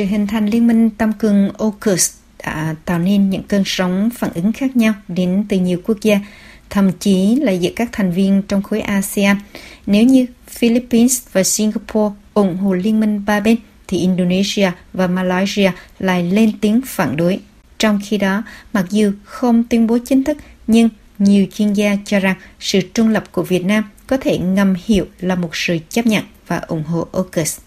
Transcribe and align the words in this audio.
Sự 0.00 0.06
hình 0.06 0.26
thành 0.26 0.46
liên 0.46 0.66
minh 0.66 0.90
tam 0.90 1.12
cường 1.12 1.50
AUKUS 1.58 2.10
đã 2.44 2.74
tạo 2.84 2.98
nên 2.98 3.30
những 3.30 3.42
cơn 3.42 3.62
sóng 3.66 4.10
phản 4.10 4.30
ứng 4.34 4.52
khác 4.52 4.76
nhau 4.76 4.94
đến 5.08 5.44
từ 5.48 5.58
nhiều 5.58 5.80
quốc 5.86 5.98
gia, 6.02 6.20
thậm 6.70 6.92
chí 6.92 7.36
là 7.36 7.52
giữa 7.52 7.70
các 7.76 7.88
thành 7.92 8.12
viên 8.12 8.42
trong 8.42 8.62
khối 8.62 8.80
ASEAN. 8.80 9.36
Nếu 9.86 10.04
như 10.04 10.26
Philippines 10.48 11.22
và 11.32 11.42
Singapore 11.42 12.14
ủng 12.34 12.56
hộ 12.56 12.74
liên 12.74 13.00
minh 13.00 13.24
ba 13.26 13.40
bên, 13.40 13.56
thì 13.88 13.98
Indonesia 13.98 14.70
và 14.92 15.06
Malaysia 15.06 15.70
lại 15.98 16.22
lên 16.22 16.52
tiếng 16.60 16.80
phản 16.86 17.16
đối. 17.16 17.40
Trong 17.78 18.00
khi 18.04 18.18
đó, 18.18 18.42
mặc 18.72 18.86
dù 18.90 19.12
không 19.24 19.64
tuyên 19.64 19.86
bố 19.86 19.98
chính 20.04 20.24
thức, 20.24 20.36
nhưng 20.66 20.88
nhiều 21.18 21.46
chuyên 21.54 21.72
gia 21.72 21.96
cho 22.04 22.20
rằng 22.20 22.36
sự 22.60 22.80
trung 22.94 23.08
lập 23.08 23.24
của 23.32 23.42
Việt 23.42 23.64
Nam 23.64 23.84
có 24.06 24.16
thể 24.16 24.38
ngầm 24.38 24.74
hiểu 24.84 25.06
là 25.20 25.34
một 25.34 25.56
sự 25.56 25.78
chấp 25.88 26.06
nhận 26.06 26.24
và 26.46 26.56
ủng 26.58 26.84
hộ 26.84 27.06
AUKUS. 27.12 27.58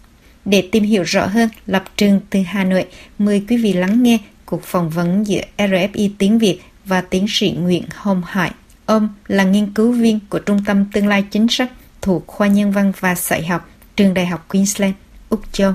Để 0.46 0.70
tìm 0.72 0.84
hiểu 0.84 1.04
rõ 1.04 1.26
hơn 1.26 1.50
lập 1.68 1.84
trường 1.98 2.20
từ 2.30 2.42
Hà 2.42 2.64
Nội, 2.64 2.86
mời 3.18 3.46
quý 3.50 3.58
vị 3.58 3.74
lắng 3.74 4.04
nghe 4.04 4.18
cuộc 4.46 4.64
phỏng 4.64 4.90
vấn 4.90 5.28
giữa 5.28 5.42
RFI 5.58 6.10
tiếng 6.18 6.40
Việt 6.40 6.60
và 6.86 7.02
tiến 7.02 7.26
sĩ 7.30 7.52
Nguyễn 7.52 7.84
Hồng 7.96 8.22
Hải. 8.26 8.52
Ông 8.86 9.10
là 9.28 9.44
nghiên 9.44 9.74
cứu 9.74 9.92
viên 9.92 10.20
của 10.30 10.40
Trung 10.40 10.60
tâm 10.66 10.86
Tương 10.94 11.08
lai 11.08 11.24
Chính 11.32 11.48
sách 11.50 11.72
thuộc 12.02 12.28
khoa 12.28 12.48
Nhân 12.48 12.72
văn 12.72 12.92
và 13.00 13.16
Xã 13.16 13.38
học, 13.50 13.70
Trường 13.96 14.14
Đại 14.14 14.26
học 14.26 14.46
Queensland, 14.50 14.94
Úc 15.30 15.42
Châu. 15.52 15.74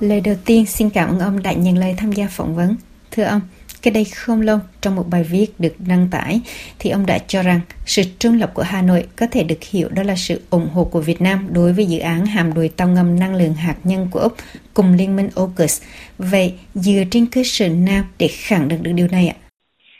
Lời 0.00 0.20
đầu 0.20 0.34
tiên 0.44 0.66
xin 0.66 0.90
cảm 0.90 1.08
ơn 1.08 1.18
ông 1.18 1.42
đã 1.42 1.52
nhận 1.52 1.78
lời 1.78 1.94
tham 1.98 2.12
gia 2.12 2.26
phỏng 2.26 2.54
vấn. 2.56 2.76
Thưa 3.10 3.22
ông, 3.22 3.40
cái 3.82 3.92
đây 3.94 4.04
không 4.04 4.40
lâu 4.40 4.58
trong 4.80 4.96
một 4.96 5.04
bài 5.12 5.24
viết 5.30 5.46
được 5.58 5.74
đăng 5.88 6.08
tải 6.10 6.40
thì 6.78 6.90
ông 6.90 7.06
đã 7.06 7.18
cho 7.18 7.42
rằng 7.42 7.60
sự 7.84 8.02
trung 8.18 8.38
lập 8.40 8.50
của 8.54 8.62
Hà 8.62 8.82
Nội 8.82 9.02
có 9.18 9.26
thể 9.32 9.42
được 9.42 9.62
hiểu 9.72 9.88
đó 9.96 10.02
là 10.02 10.14
sự 10.16 10.40
ủng 10.50 10.68
hộ 10.74 10.84
của 10.84 11.00
Việt 11.00 11.20
Nam 11.20 11.38
đối 11.54 11.72
với 11.72 11.84
dự 11.86 11.98
án 11.98 12.26
hàm 12.26 12.54
đuôi 12.54 12.70
tàu 12.76 12.88
ngầm 12.88 13.18
năng 13.18 13.34
lượng 13.34 13.54
hạt 13.54 13.76
nhân 13.84 14.06
của 14.10 14.20
Úc 14.20 14.32
cùng 14.74 14.94
liên 14.98 15.16
minh 15.16 15.28
AUKUS. 15.36 15.82
Vậy 16.18 16.54
dựa 16.74 17.02
trên 17.10 17.26
cơ 17.34 17.40
sở 17.44 17.68
nào 17.68 18.04
để 18.18 18.28
khẳng 18.48 18.68
định 18.68 18.82
được 18.82 18.92
điều 18.94 19.08
này 19.12 19.28
ạ? 19.28 19.36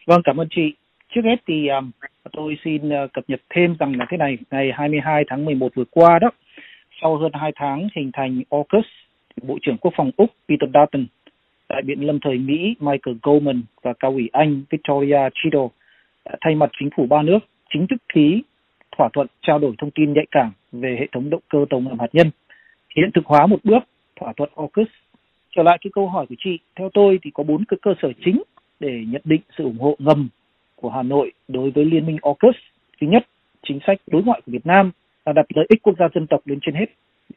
Vâng, 0.06 0.22
cảm 0.24 0.40
ơn 0.40 0.48
chị. 0.50 0.74
Trước 1.14 1.20
hết 1.24 1.36
thì 1.48 1.68
um, 1.68 1.90
tôi 2.32 2.56
xin 2.64 2.88
uh, 2.88 3.12
cập 3.12 3.24
nhật 3.28 3.40
thêm 3.54 3.76
rằng 3.78 3.96
là 3.98 4.06
thế 4.10 4.16
này, 4.16 4.38
ngày 4.50 4.70
22 4.74 5.24
tháng 5.28 5.44
11 5.44 5.68
vừa 5.74 5.84
qua 5.90 6.18
đó, 6.18 6.30
sau 7.02 7.16
hơn 7.16 7.32
2 7.34 7.52
tháng 7.56 7.88
hình 7.96 8.10
thành 8.12 8.42
AUKUS, 8.50 8.86
Bộ 9.42 9.58
trưởng 9.62 9.76
Quốc 9.76 9.94
phòng 9.96 10.10
Úc 10.16 10.30
Peter 10.48 10.70
Dutton 10.74 11.06
đại 11.70 11.82
biện 11.82 12.00
lâm 12.00 12.20
thời 12.20 12.38
Mỹ 12.38 12.74
Michael 12.80 13.16
Goldman 13.22 13.62
và 13.82 13.92
cao 13.92 14.10
ủy 14.10 14.28
Anh 14.32 14.62
Victoria 14.70 15.18
Chido 15.34 15.60
thay 16.40 16.54
mặt 16.54 16.70
chính 16.80 16.90
phủ 16.96 17.06
ba 17.06 17.22
nước 17.22 17.38
chính 17.72 17.86
thức 17.86 17.96
ký 18.14 18.42
thỏa 18.96 19.08
thuận 19.12 19.26
trao 19.42 19.58
đổi 19.58 19.74
thông 19.78 19.90
tin 19.90 20.12
nhạy 20.12 20.26
cảm 20.30 20.52
về 20.72 20.96
hệ 21.00 21.06
thống 21.12 21.30
động 21.30 21.42
cơ 21.48 21.58
tàu 21.70 21.80
ngầm 21.80 21.98
hạt 21.98 22.08
nhân, 22.12 22.30
hiện 22.96 23.10
thực 23.14 23.26
hóa 23.26 23.46
một 23.46 23.58
bước 23.64 23.82
thỏa 24.20 24.32
thuận 24.36 24.50
AUKUS. 24.56 24.88
Trở 25.56 25.62
lại 25.62 25.78
cái 25.80 25.90
câu 25.94 26.08
hỏi 26.08 26.26
của 26.28 26.34
chị, 26.38 26.58
theo 26.76 26.90
tôi 26.94 27.18
thì 27.22 27.30
có 27.34 27.42
bốn 27.42 27.64
cái 27.64 27.78
cơ 27.82 27.94
sở 28.02 28.08
chính 28.24 28.42
để 28.80 29.04
nhận 29.08 29.22
định 29.24 29.40
sự 29.58 29.64
ủng 29.64 29.78
hộ 29.78 29.96
ngầm 29.98 30.28
của 30.76 30.90
Hà 30.90 31.02
Nội 31.02 31.32
đối 31.48 31.70
với 31.70 31.84
Liên 31.84 32.06
minh 32.06 32.16
AUKUS. 32.22 32.56
Thứ 33.00 33.06
nhất, 33.06 33.26
chính 33.62 33.78
sách 33.86 34.00
đối 34.06 34.22
ngoại 34.22 34.40
của 34.46 34.52
Việt 34.52 34.66
Nam 34.66 34.90
là 35.26 35.32
đặt 35.32 35.46
lợi 35.54 35.66
ích 35.68 35.82
quốc 35.82 35.94
gia 35.98 36.08
dân 36.14 36.26
tộc 36.26 36.40
lên 36.44 36.58
trên 36.62 36.74
hết. 36.74 36.86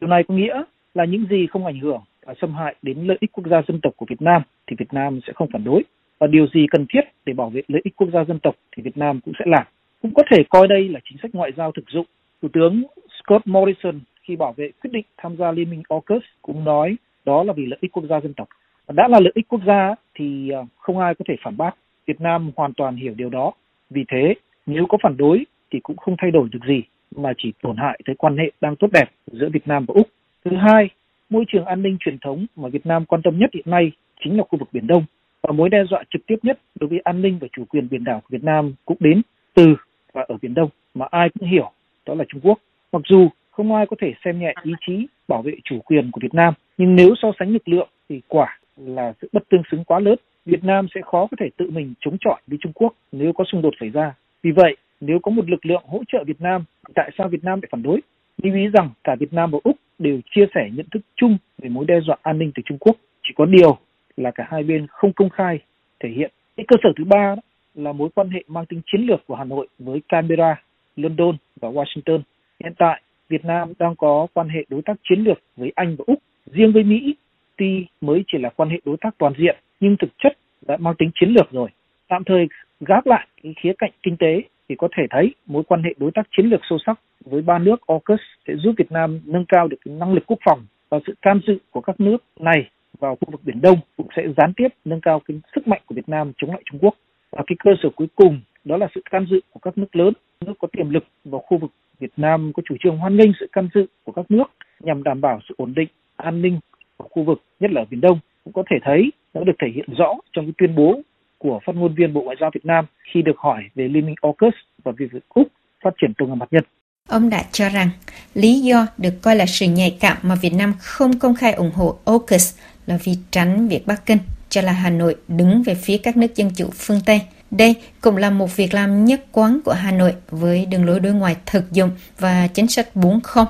Điều 0.01 0.07
này 0.09 0.23
có 0.27 0.35
nghĩa 0.35 0.63
là 0.93 1.05
những 1.05 1.25
gì 1.29 1.47
không 1.47 1.65
ảnh 1.65 1.79
hưởng 1.79 2.01
xâm 2.41 2.53
hại 2.53 2.75
đến 2.81 2.97
lợi 3.07 3.17
ích 3.21 3.31
quốc 3.31 3.43
gia 3.47 3.61
dân 3.67 3.79
tộc 3.81 3.93
của 3.97 4.05
Việt 4.09 4.21
Nam 4.21 4.41
thì 4.67 4.75
Việt 4.79 4.93
Nam 4.93 5.19
sẽ 5.27 5.33
không 5.35 5.49
phản 5.53 5.63
đối 5.63 5.83
và 6.19 6.27
điều 6.27 6.47
gì 6.53 6.65
cần 6.71 6.85
thiết 6.89 7.01
để 7.25 7.33
bảo 7.33 7.49
vệ 7.49 7.61
lợi 7.67 7.81
ích 7.85 7.95
quốc 7.95 8.09
gia 8.13 8.23
dân 8.23 8.39
tộc 8.39 8.55
thì 8.75 8.83
Việt 8.83 8.97
Nam 8.97 9.19
cũng 9.25 9.33
sẽ 9.39 9.45
làm. 9.47 9.65
Cũng 10.01 10.13
có 10.13 10.23
thể 10.31 10.43
coi 10.49 10.67
đây 10.67 10.89
là 10.89 10.99
chính 11.09 11.17
sách 11.21 11.35
ngoại 11.35 11.51
giao 11.57 11.71
thực 11.71 11.89
dụng. 11.89 12.05
Thủ 12.41 12.47
tướng 12.53 12.83
Scott 13.19 13.47
Morrison 13.47 13.99
khi 14.21 14.35
bảo 14.35 14.53
vệ 14.53 14.71
quyết 14.81 14.91
định 14.93 15.05
tham 15.17 15.37
gia 15.37 15.51
Liên 15.51 15.69
minh 15.69 15.83
AUKUS 15.89 16.23
cũng 16.41 16.63
nói 16.63 16.95
đó 17.25 17.43
là 17.43 17.53
vì 17.53 17.65
lợi 17.65 17.77
ích 17.81 17.91
quốc 17.91 18.03
gia 18.09 18.19
dân 18.19 18.33
tộc. 18.33 18.47
Đã 18.87 19.07
là 19.07 19.19
lợi 19.19 19.31
ích 19.35 19.47
quốc 19.47 19.61
gia 19.65 19.95
thì 20.15 20.49
à, 20.49 20.59
không 20.77 20.99
ai 20.99 21.15
có 21.15 21.25
thể 21.27 21.35
phản 21.43 21.57
bác. 21.57 21.71
Việt 22.05 22.21
Nam 22.21 22.51
hoàn 22.55 22.73
toàn 22.73 22.95
hiểu 22.95 23.13
điều 23.17 23.29
đó. 23.29 23.51
Vì 23.89 24.03
thế, 24.11 24.33
nếu 24.65 24.85
có 24.89 24.97
phản 25.03 25.17
đối 25.17 25.45
thì 25.71 25.79
cũng 25.79 25.97
không 25.97 26.15
thay 26.21 26.31
đổi 26.31 26.49
được 26.51 26.59
gì 26.67 26.81
mà 27.15 27.33
chỉ 27.37 27.53
tổn 27.61 27.77
hại 27.77 27.99
tới 28.05 28.15
quan 28.15 28.37
hệ 28.37 28.51
đang 28.61 28.75
tốt 28.75 28.87
đẹp 28.91 29.09
giữa 29.31 29.49
Việt 29.53 29.67
Nam 29.67 29.85
và 29.87 29.93
Úc. 29.97 30.07
Thứ 30.45 30.51
hai, 30.55 30.89
môi 31.33 31.45
trường 31.47 31.65
an 31.65 31.81
ninh 31.81 31.97
truyền 31.99 32.17
thống 32.19 32.45
mà 32.55 32.69
Việt 32.69 32.85
Nam 32.85 33.05
quan 33.05 33.21
tâm 33.21 33.39
nhất 33.39 33.49
hiện 33.53 33.65
nay 33.67 33.91
chính 34.23 34.37
là 34.37 34.43
khu 34.49 34.59
vực 34.59 34.69
Biển 34.71 34.87
Đông 34.87 35.05
và 35.41 35.51
mối 35.51 35.69
đe 35.69 35.83
dọa 35.89 36.03
trực 36.13 36.21
tiếp 36.27 36.35
nhất 36.43 36.59
đối 36.79 36.87
với 36.89 36.99
an 36.99 37.21
ninh 37.21 37.39
và 37.41 37.47
chủ 37.51 37.65
quyền 37.65 37.89
biển 37.89 38.03
đảo 38.03 38.19
của 38.19 38.27
Việt 38.29 38.43
Nam 38.43 38.73
cũng 38.85 38.97
đến 38.99 39.21
từ 39.53 39.75
và 40.13 40.25
ở 40.27 40.37
Biển 40.41 40.53
Đông 40.53 40.69
mà 40.93 41.05
ai 41.11 41.29
cũng 41.29 41.49
hiểu 41.49 41.71
đó 42.05 42.13
là 42.13 42.25
Trung 42.29 42.41
Quốc. 42.43 42.59
Mặc 42.91 43.01
dù 43.09 43.29
không 43.51 43.75
ai 43.75 43.85
có 43.85 43.95
thể 44.01 44.13
xem 44.25 44.39
nhẹ 44.39 44.53
ý 44.63 44.71
chí 44.87 45.07
bảo 45.27 45.41
vệ 45.41 45.53
chủ 45.63 45.79
quyền 45.79 46.11
của 46.11 46.19
Việt 46.23 46.33
Nam, 46.33 46.53
nhưng 46.77 46.95
nếu 46.95 47.09
so 47.21 47.31
sánh 47.39 47.53
lực 47.53 47.67
lượng 47.67 47.89
thì 48.09 48.21
quả 48.27 48.59
là 48.77 49.13
sự 49.21 49.29
bất 49.33 49.43
tương 49.49 49.63
xứng 49.71 49.83
quá 49.83 49.99
lớn. 49.99 50.15
Việt 50.45 50.63
Nam 50.63 50.87
sẽ 50.95 51.01
khó 51.01 51.27
có 51.31 51.37
thể 51.39 51.49
tự 51.57 51.69
mình 51.69 51.93
chống 51.99 52.17
chọi 52.19 52.41
với 52.47 52.57
Trung 52.61 52.73
Quốc 52.75 52.93
nếu 53.11 53.33
có 53.33 53.43
xung 53.51 53.61
đột 53.61 53.73
xảy 53.79 53.89
ra. 53.89 54.13
Vì 54.43 54.51
vậy, 54.51 54.77
nếu 55.01 55.19
có 55.19 55.31
một 55.31 55.49
lực 55.49 55.65
lượng 55.65 55.83
hỗ 55.87 56.03
trợ 56.07 56.23
Việt 56.23 56.41
Nam, 56.41 56.63
tại 56.95 57.11
sao 57.17 57.27
Việt 57.27 57.43
Nam 57.43 57.59
lại 57.61 57.69
phản 57.71 57.83
đối? 57.83 58.01
lưu 58.43 58.55
ý 58.55 58.67
rằng 58.67 58.89
cả 59.03 59.15
Việt 59.15 59.33
Nam 59.33 59.51
và 59.51 59.59
Úc 59.63 59.75
đều 60.03 60.19
chia 60.35 60.45
sẻ 60.55 60.69
nhận 60.73 60.85
thức 60.91 61.01
chung 61.15 61.37
về 61.57 61.69
mối 61.69 61.85
đe 61.87 61.99
dọa 61.99 62.17
an 62.21 62.39
ninh 62.39 62.51
từ 62.55 62.63
Trung 62.65 62.77
Quốc. 62.77 62.95
Chỉ 63.23 63.33
có 63.35 63.45
điều 63.45 63.77
là 64.17 64.31
cả 64.31 64.47
hai 64.49 64.63
bên 64.63 64.87
không 64.89 65.13
công 65.13 65.29
khai 65.29 65.59
thể 65.99 66.09
hiện. 66.09 66.31
Cái 66.57 66.65
cơ 66.67 66.75
sở 66.83 66.89
thứ 66.97 67.03
ba 67.03 67.35
là 67.75 67.91
mối 67.91 68.09
quan 68.15 68.29
hệ 68.29 68.43
mang 68.47 68.65
tính 68.65 68.81
chiến 68.85 69.01
lược 69.01 69.27
của 69.27 69.35
Hà 69.35 69.43
Nội 69.43 69.67
với 69.79 70.01
Canberra, 70.09 70.61
London 70.95 71.37
và 71.61 71.69
Washington. 71.69 72.21
Hiện 72.63 72.73
tại, 72.77 73.01
Việt 73.29 73.45
Nam 73.45 73.73
đang 73.79 73.95
có 73.95 74.27
quan 74.33 74.49
hệ 74.49 74.65
đối 74.69 74.81
tác 74.81 74.93
chiến 75.03 75.19
lược 75.19 75.37
với 75.57 75.71
Anh 75.75 75.95
và 75.95 76.03
Úc. 76.07 76.19
Riêng 76.45 76.71
với 76.73 76.83
Mỹ, 76.83 77.15
tuy 77.57 77.85
mới 78.01 78.23
chỉ 78.27 78.37
là 78.37 78.49
quan 78.49 78.69
hệ 78.69 78.79
đối 78.85 78.97
tác 79.01 79.17
toàn 79.17 79.33
diện, 79.37 79.55
nhưng 79.79 79.97
thực 79.97 80.09
chất 80.17 80.37
đã 80.67 80.77
mang 80.77 80.95
tính 80.97 81.11
chiến 81.15 81.29
lược 81.29 81.51
rồi. 81.51 81.69
Tạm 82.07 82.23
thời 82.23 82.47
gác 82.79 83.07
lại 83.07 83.27
cái 83.43 83.53
khía 83.57 83.73
cạnh 83.77 83.91
kinh 84.03 84.17
tế 84.17 84.41
thì 84.69 84.75
có 84.75 84.87
thể 84.97 85.03
thấy 85.09 85.35
mối 85.45 85.63
quan 85.63 85.83
hệ 85.83 85.93
đối 85.97 86.11
tác 86.11 86.27
chiến 86.37 86.45
lược 86.45 86.61
sâu 86.69 86.79
sắc 86.85 86.99
với 87.25 87.41
ba 87.41 87.59
nước 87.59 87.87
AUKUS 87.87 88.19
sẽ 88.47 88.53
giúp 88.55 88.75
Việt 88.77 88.91
Nam 88.91 89.19
nâng 89.25 89.45
cao 89.45 89.67
được 89.67 89.77
năng 89.85 90.13
lực 90.13 90.23
quốc 90.27 90.39
phòng 90.45 90.65
và 90.89 90.99
sự 91.07 91.13
tham 91.21 91.41
dự 91.47 91.57
của 91.71 91.81
các 91.81 91.99
nước 91.99 92.17
này 92.39 92.69
vào 92.99 93.15
khu 93.15 93.31
vực 93.31 93.41
Biển 93.43 93.61
Đông 93.61 93.77
cũng 93.97 94.07
sẽ 94.15 94.23
gián 94.37 94.53
tiếp 94.53 94.67
nâng 94.85 95.01
cao 95.01 95.21
cái 95.27 95.37
sức 95.55 95.67
mạnh 95.67 95.81
của 95.85 95.95
Việt 95.95 96.09
Nam 96.09 96.31
chống 96.37 96.51
lại 96.51 96.61
Trung 96.65 96.79
Quốc. 96.79 96.93
Và 97.31 97.43
cái 97.47 97.55
cơ 97.63 97.71
sở 97.83 97.89
cuối 97.95 98.07
cùng 98.15 98.41
đó 98.63 98.77
là 98.77 98.87
sự 98.95 99.01
tham 99.11 99.25
dự 99.29 99.39
của 99.51 99.59
các 99.59 99.77
nước 99.77 99.95
lớn, 99.95 100.13
nước 100.45 100.53
có 100.59 100.67
tiềm 100.71 100.89
lực 100.89 101.03
vào 101.25 101.41
khu 101.41 101.57
vực 101.57 101.71
Việt 101.99 102.11
Nam 102.17 102.51
có 102.53 102.63
chủ 102.69 102.75
trương 102.79 102.97
hoan 102.97 103.17
nghênh 103.17 103.31
sự 103.39 103.47
tham 103.53 103.69
dự 103.75 103.85
của 104.03 104.11
các 104.11 104.31
nước 104.31 104.45
nhằm 104.79 105.03
đảm 105.03 105.21
bảo 105.21 105.39
sự 105.49 105.55
ổn 105.57 105.73
định, 105.75 105.87
an 106.15 106.41
ninh 106.41 106.59
của 106.97 107.07
khu 107.11 107.23
vực, 107.23 107.41
nhất 107.59 107.71
là 107.71 107.81
ở 107.81 107.85
Biển 107.89 108.01
Đông. 108.01 108.19
Cũng 108.43 108.53
có 108.53 108.63
thể 108.69 108.77
thấy 108.83 109.11
nó 109.33 109.43
được 109.43 109.53
thể 109.59 109.67
hiện 109.75 109.85
rõ 109.97 110.13
trong 110.33 110.45
cái 110.45 110.53
tuyên 110.57 110.75
bố 110.75 111.01
của 111.43 111.59
phát 111.65 111.75
ngôn 111.75 111.95
viên 111.95 112.13
Bộ 112.13 112.21
Ngoại 112.21 112.37
giao 112.39 112.51
Việt 112.53 112.65
Nam 112.65 112.85
khi 113.13 113.21
được 113.21 113.37
hỏi 113.37 113.63
về 113.75 113.87
Liên 113.87 114.05
minh 114.05 114.15
AUKUS 114.21 114.53
và 114.83 114.91
việc 114.97 115.07
Úc 115.29 115.47
phát 115.83 115.89
triển 116.01 116.13
công 116.17 116.29
nghệ 116.29 116.35
hạt 116.39 116.47
nhân. 116.51 116.63
Ông 117.09 117.29
đã 117.29 117.43
cho 117.51 117.69
rằng 117.69 117.89
lý 118.33 118.59
do 118.59 118.87
được 118.97 119.13
coi 119.21 119.35
là 119.35 119.45
sự 119.45 119.65
nhạy 119.65 119.97
cảm 119.99 120.17
mà 120.21 120.35
Việt 120.35 120.53
Nam 120.53 120.73
không 120.79 121.19
công 121.19 121.35
khai 121.35 121.53
ủng 121.53 121.71
hộ 121.71 121.97
AUKUS 122.05 122.59
là 122.85 122.97
vì 123.03 123.13
tránh 123.31 123.67
việc 123.67 123.87
Bắc 123.87 124.05
Kinh 124.05 124.17
cho 124.49 124.61
là 124.61 124.71
Hà 124.71 124.89
Nội 124.89 125.15
đứng 125.27 125.63
về 125.63 125.75
phía 125.75 125.97
các 125.97 126.17
nước 126.17 126.35
dân 126.35 126.51
chủ 126.55 126.69
phương 126.73 126.99
Tây. 127.05 127.21
Đây 127.51 127.75
cũng 128.01 128.17
là 128.17 128.29
một 128.29 128.55
việc 128.55 128.73
làm 128.73 129.05
nhất 129.05 129.25
quán 129.31 129.59
của 129.65 129.73
Hà 129.73 129.91
Nội 129.91 130.13
với 130.29 130.65
đường 130.65 130.85
lối 130.85 130.99
đối 130.99 131.13
ngoại 131.13 131.35
thực 131.45 131.71
dụng 131.71 131.89
và 132.19 132.47
chính 132.47 132.67
sách 132.67 132.87
4.0. 132.95 133.45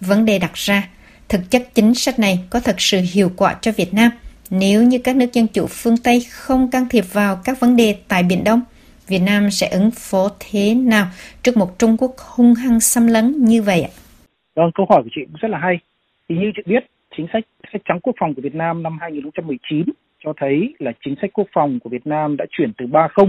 Vấn 0.00 0.24
đề 0.24 0.38
đặt 0.38 0.54
ra, 0.54 0.88
thực 1.28 1.50
chất 1.50 1.68
chính 1.74 1.94
sách 1.94 2.18
này 2.18 2.38
có 2.50 2.60
thật 2.60 2.76
sự 2.78 3.00
hiệu 3.12 3.30
quả 3.36 3.56
cho 3.60 3.72
Việt 3.72 3.94
Nam 3.94 4.10
nếu 4.60 4.82
như 4.82 4.98
các 5.04 5.16
nước 5.16 5.32
dân 5.32 5.46
chủ 5.52 5.66
phương 5.70 5.94
Tây 6.04 6.20
không 6.30 6.70
can 6.72 6.84
thiệp 6.90 7.04
vào 7.12 7.36
các 7.44 7.60
vấn 7.60 7.76
đề 7.76 7.96
tại 8.08 8.22
Biển 8.28 8.44
Đông? 8.44 8.60
Việt 9.08 9.22
Nam 9.26 9.50
sẽ 9.50 9.68
ứng 9.72 9.90
phó 9.90 10.28
thế 10.40 10.74
nào 10.74 11.06
trước 11.42 11.56
một 11.56 11.78
Trung 11.78 11.96
Quốc 11.98 12.10
hung 12.36 12.54
hăng 12.54 12.80
xâm 12.80 13.06
lấn 13.06 13.32
như 13.44 13.62
vậy 13.62 13.82
ạ? 13.82 13.92
Vâng, 14.54 14.70
câu 14.74 14.86
hỏi 14.90 15.02
của 15.02 15.08
chị 15.14 15.20
cũng 15.24 15.40
rất 15.40 15.48
là 15.48 15.58
hay. 15.58 15.78
Thì 16.28 16.34
như 16.36 16.52
chị 16.56 16.62
biết, 16.66 16.84
chính 17.16 17.26
sách 17.32 17.44
sách 17.72 17.82
trắng 17.84 18.00
quốc 18.02 18.16
phòng 18.20 18.34
của 18.34 18.42
Việt 18.42 18.54
Nam 18.54 18.82
năm 18.82 18.98
2019 19.00 19.84
cho 20.24 20.32
thấy 20.40 20.74
là 20.78 20.92
chính 21.04 21.14
sách 21.22 21.30
quốc 21.32 21.48
phòng 21.54 21.78
của 21.84 21.90
Việt 21.90 22.06
Nam 22.06 22.36
đã 22.36 22.44
chuyển 22.50 22.72
từ 22.78 22.86
30 22.86 23.26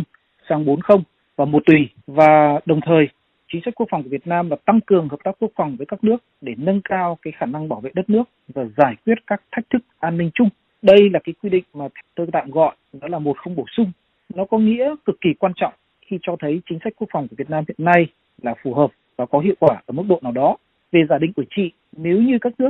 sang 0.50 0.66
40 0.66 0.98
và 1.36 1.46
một 1.46 1.64
tùy 1.66 1.90
và 2.08 2.60
đồng 2.66 2.80
thời 2.86 3.06
chính 3.52 3.62
sách 3.66 3.76
quốc 3.76 3.88
phòng 3.92 4.04
của 4.04 4.10
Việt 4.10 4.28
Nam 4.28 4.50
là 4.50 4.56
tăng 4.66 4.80
cường 4.86 5.10
hợp 5.10 5.19
tác 5.24 5.31
quốc 5.40 5.52
phòng 5.56 5.76
với 5.78 5.86
các 5.86 6.04
nước 6.04 6.18
để 6.42 6.54
nâng 6.58 6.81
cao 6.90 7.18
cái 7.22 7.34
khả 7.38 7.46
năng 7.46 7.69
bảo 7.69 7.80
vệ 7.80 7.92
đất 7.96 8.10
nước 8.10 8.24
và 8.48 8.66
giải 8.78 8.96
quyết 9.06 9.16
các 9.28 9.42
thách 9.52 9.69
thức 9.69 9.81
an 10.00 10.18
ninh 10.18 10.31
chung. 10.34 10.50
Đây 10.83 11.09
là 11.09 11.19
cái 11.24 11.33
quy 11.44 11.50
định 11.50 11.63
mà 11.74 11.88
tôi 12.15 12.27
tạm 12.31 12.51
gọi 12.51 12.75
đó 12.94 13.07
là 13.07 13.19
một 13.19 13.38
không 13.38 13.56
bổ 13.56 13.65
sung 13.77 13.91
nó 14.35 14.45
có 14.45 14.57
nghĩa 14.57 14.95
cực 15.06 15.21
kỳ 15.21 15.33
quan 15.33 15.53
trọng 15.56 15.74
khi 16.01 16.19
cho 16.21 16.35
thấy 16.39 16.62
chính 16.69 16.80
sách 16.83 16.94
quốc 16.95 17.07
phòng 17.12 17.27
của 17.27 17.35
Việt 17.38 17.50
Nam 17.50 17.63
hiện 17.68 17.85
nay 17.85 18.07
là 18.41 18.53
phù 18.63 18.74
hợp 18.74 18.91
và 19.15 19.25
có 19.25 19.39
hiệu 19.39 19.53
quả 19.59 19.81
ở 19.85 19.91
mức 19.91 20.03
độ 20.09 20.19
nào 20.21 20.31
đó. 20.31 20.57
Về 20.91 21.01
giả 21.09 21.18
định 21.18 21.33
của 21.33 21.44
chị, 21.56 21.71
nếu 21.97 22.21
như 22.21 22.38
các 22.41 22.53
nước 22.57 22.69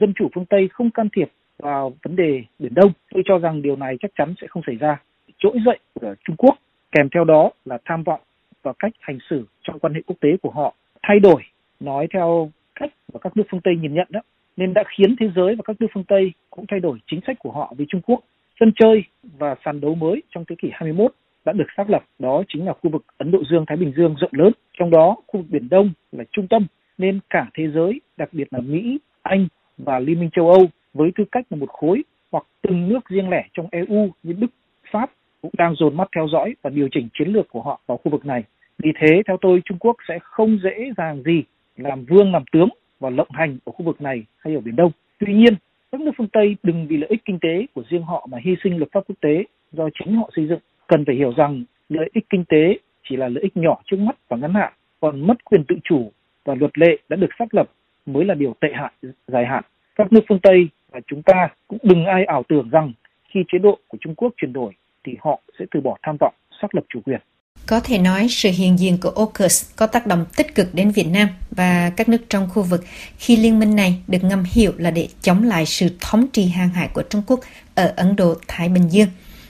dân 0.00 0.12
chủ 0.16 0.28
phương 0.34 0.46
Tây 0.46 0.68
không 0.72 0.90
can 0.90 1.08
thiệp 1.16 1.28
vào 1.58 1.92
vấn 2.02 2.16
đề 2.16 2.42
Biển 2.58 2.74
Đông, 2.74 2.92
tôi 3.10 3.22
cho 3.26 3.38
rằng 3.38 3.62
điều 3.62 3.76
này 3.76 3.96
chắc 4.00 4.10
chắn 4.18 4.34
sẽ 4.40 4.46
không 4.46 4.62
xảy 4.66 4.76
ra. 4.76 5.00
Trỗi 5.38 5.58
dậy 5.66 5.78
của 5.94 6.14
Trung 6.24 6.36
Quốc 6.36 6.58
kèm 6.92 7.08
theo 7.14 7.24
đó 7.24 7.50
là 7.64 7.78
tham 7.84 8.02
vọng 8.02 8.20
và 8.62 8.72
cách 8.78 8.92
hành 9.00 9.18
xử 9.30 9.44
trong 9.62 9.78
quan 9.78 9.94
hệ 9.94 10.00
quốc 10.06 10.16
tế 10.20 10.28
của 10.42 10.50
họ 10.50 10.74
thay 11.02 11.20
đổi. 11.20 11.42
Nói 11.80 12.06
theo 12.14 12.50
cách 12.74 12.90
mà 13.12 13.20
các 13.20 13.36
nước 13.36 13.42
phương 13.50 13.60
Tây 13.60 13.76
nhìn 13.76 13.94
nhận 13.94 14.06
đó 14.10 14.20
nên 14.56 14.74
đã 14.74 14.84
khiến 14.96 15.16
thế 15.20 15.30
giới 15.36 15.54
và 15.54 15.62
các 15.64 15.76
nước 15.80 15.86
phương 15.94 16.04
Tây 16.04 16.32
cũng 16.50 16.64
thay 16.68 16.80
đổi 16.80 16.98
chính 17.06 17.20
sách 17.26 17.38
của 17.38 17.50
họ 17.50 17.74
với 17.76 17.86
Trung 17.88 18.00
Quốc. 18.00 18.20
Sân 18.60 18.72
chơi 18.76 19.04
và 19.38 19.54
sàn 19.64 19.80
đấu 19.80 19.94
mới 19.94 20.22
trong 20.34 20.44
thế 20.48 20.56
kỷ 20.62 20.68
21 20.72 21.12
đã 21.44 21.52
được 21.52 21.66
xác 21.76 21.90
lập, 21.90 22.04
đó 22.18 22.42
chính 22.48 22.66
là 22.66 22.72
khu 22.72 22.90
vực 22.90 23.04
Ấn 23.18 23.30
Độ 23.30 23.42
Dương 23.50 23.66
Thái 23.66 23.76
Bình 23.76 23.92
Dương 23.96 24.14
rộng 24.20 24.30
lớn, 24.32 24.52
trong 24.78 24.90
đó 24.90 25.16
khu 25.26 25.40
vực 25.40 25.50
Biển 25.50 25.68
Đông 25.68 25.92
là 26.12 26.24
trung 26.32 26.48
tâm 26.48 26.66
nên 26.98 27.20
cả 27.30 27.46
thế 27.54 27.68
giới, 27.74 28.00
đặc 28.16 28.28
biệt 28.32 28.48
là 28.50 28.60
Mỹ, 28.60 28.98
Anh 29.22 29.48
và 29.78 29.98
Liên 29.98 30.20
minh 30.20 30.30
châu 30.32 30.50
Âu 30.50 30.66
với 30.94 31.10
tư 31.16 31.24
cách 31.32 31.46
là 31.50 31.56
một 31.56 31.70
khối 31.70 32.04
hoặc 32.32 32.46
từng 32.62 32.88
nước 32.88 33.08
riêng 33.08 33.28
lẻ 33.28 33.44
trong 33.52 33.66
EU 33.70 34.10
như 34.22 34.32
Đức, 34.32 34.46
Pháp 34.90 35.10
cũng 35.42 35.52
đang 35.58 35.74
dồn 35.74 35.96
mắt 35.96 36.08
theo 36.16 36.28
dõi 36.32 36.54
và 36.62 36.70
điều 36.70 36.88
chỉnh 36.92 37.08
chiến 37.18 37.28
lược 37.28 37.48
của 37.48 37.62
họ 37.62 37.80
vào 37.86 37.96
khu 37.96 38.10
vực 38.10 38.26
này. 38.26 38.44
Vì 38.78 38.92
thế, 39.00 39.22
theo 39.26 39.36
tôi, 39.40 39.62
Trung 39.64 39.78
Quốc 39.78 39.96
sẽ 40.08 40.18
không 40.22 40.58
dễ 40.62 40.90
dàng 40.96 41.22
gì 41.22 41.42
làm 41.76 42.04
vương 42.04 42.32
làm 42.32 42.44
tướng 42.52 42.68
và 43.00 43.10
lộng 43.10 43.30
hành 43.30 43.58
ở 43.64 43.72
khu 43.72 43.84
vực 43.84 44.00
này 44.00 44.24
hay 44.38 44.54
ở 44.54 44.60
Biển 44.60 44.76
Đông. 44.76 44.92
Tuy 45.18 45.34
nhiên, 45.34 45.54
các 45.92 46.00
nước 46.00 46.10
phương 46.18 46.28
Tây 46.32 46.56
đừng 46.62 46.86
vì 46.86 46.96
lợi 46.96 47.10
ích 47.10 47.24
kinh 47.24 47.38
tế 47.38 47.66
của 47.74 47.82
riêng 47.90 48.02
họ 48.02 48.26
mà 48.30 48.38
hy 48.44 48.56
sinh 48.64 48.76
luật 48.76 48.88
pháp 48.92 49.00
quốc 49.06 49.16
tế 49.20 49.44
do 49.72 49.88
chính 49.98 50.16
họ 50.16 50.30
xây 50.36 50.46
dựng. 50.46 50.60
Cần 50.86 51.04
phải 51.04 51.14
hiểu 51.14 51.32
rằng 51.36 51.64
lợi 51.88 52.10
ích 52.12 52.24
kinh 52.30 52.44
tế 52.44 52.78
chỉ 53.08 53.16
là 53.16 53.28
lợi 53.28 53.42
ích 53.42 53.56
nhỏ 53.56 53.82
trước 53.84 53.96
mắt 53.96 54.16
và 54.28 54.36
ngắn 54.36 54.54
hạn, 54.54 54.72
còn 55.00 55.26
mất 55.26 55.44
quyền 55.44 55.64
tự 55.64 55.76
chủ 55.84 56.12
và 56.44 56.54
luật 56.54 56.78
lệ 56.78 56.98
đã 57.08 57.16
được 57.16 57.30
xác 57.38 57.54
lập 57.54 57.70
mới 58.06 58.24
là 58.24 58.34
điều 58.34 58.54
tệ 58.60 58.68
hại 58.74 58.92
dài 59.26 59.46
hạn. 59.46 59.64
Các 59.94 60.12
nước 60.12 60.20
phương 60.28 60.40
Tây 60.42 60.68
và 60.90 61.00
chúng 61.06 61.22
ta 61.22 61.48
cũng 61.68 61.78
đừng 61.82 62.04
ai 62.04 62.24
ảo 62.24 62.42
tưởng 62.48 62.70
rằng 62.70 62.92
khi 63.28 63.44
chế 63.52 63.58
độ 63.58 63.78
của 63.88 63.98
Trung 64.00 64.14
Quốc 64.14 64.32
chuyển 64.36 64.52
đổi 64.52 64.72
thì 65.04 65.16
họ 65.20 65.40
sẽ 65.58 65.64
từ 65.70 65.80
bỏ 65.80 65.96
tham 66.02 66.16
vọng 66.20 66.34
xác 66.62 66.74
lập 66.74 66.84
chủ 66.88 67.00
quyền. 67.04 67.20
Có 67.66 67.80
thể 67.80 67.98
nói 67.98 68.26
sự 68.30 68.50
hiện 68.54 68.78
diện 68.78 68.98
của 69.02 69.12
AUKUS 69.16 69.76
có 69.76 69.86
tác 69.86 70.06
động 70.06 70.24
tích 70.36 70.54
cực 70.54 70.74
đến 70.74 70.90
Việt 70.90 71.06
Nam 71.12 71.28
và 71.50 71.90
các 71.96 72.08
nước 72.08 72.18
trong 72.28 72.48
khu 72.48 72.62
vực 72.62 72.84
khi 73.18 73.36
liên 73.36 73.58
minh 73.58 73.76
này 73.76 74.02
được 74.08 74.18
ngầm 74.22 74.44
hiểu 74.52 74.72
là 74.78 74.90
để 74.90 75.08
chống 75.20 75.42
lại 75.42 75.66
sự 75.66 75.88
thống 76.00 76.26
trị 76.32 76.46
hàng 76.46 76.68
hải 76.68 76.88
của 76.94 77.02
Trung 77.02 77.22
Quốc 77.26 77.40
ở 77.74 77.92
Ấn 77.96 78.16
Độ-Thái 78.16 78.68
Bình 78.68 78.88
Dương. 78.88 79.08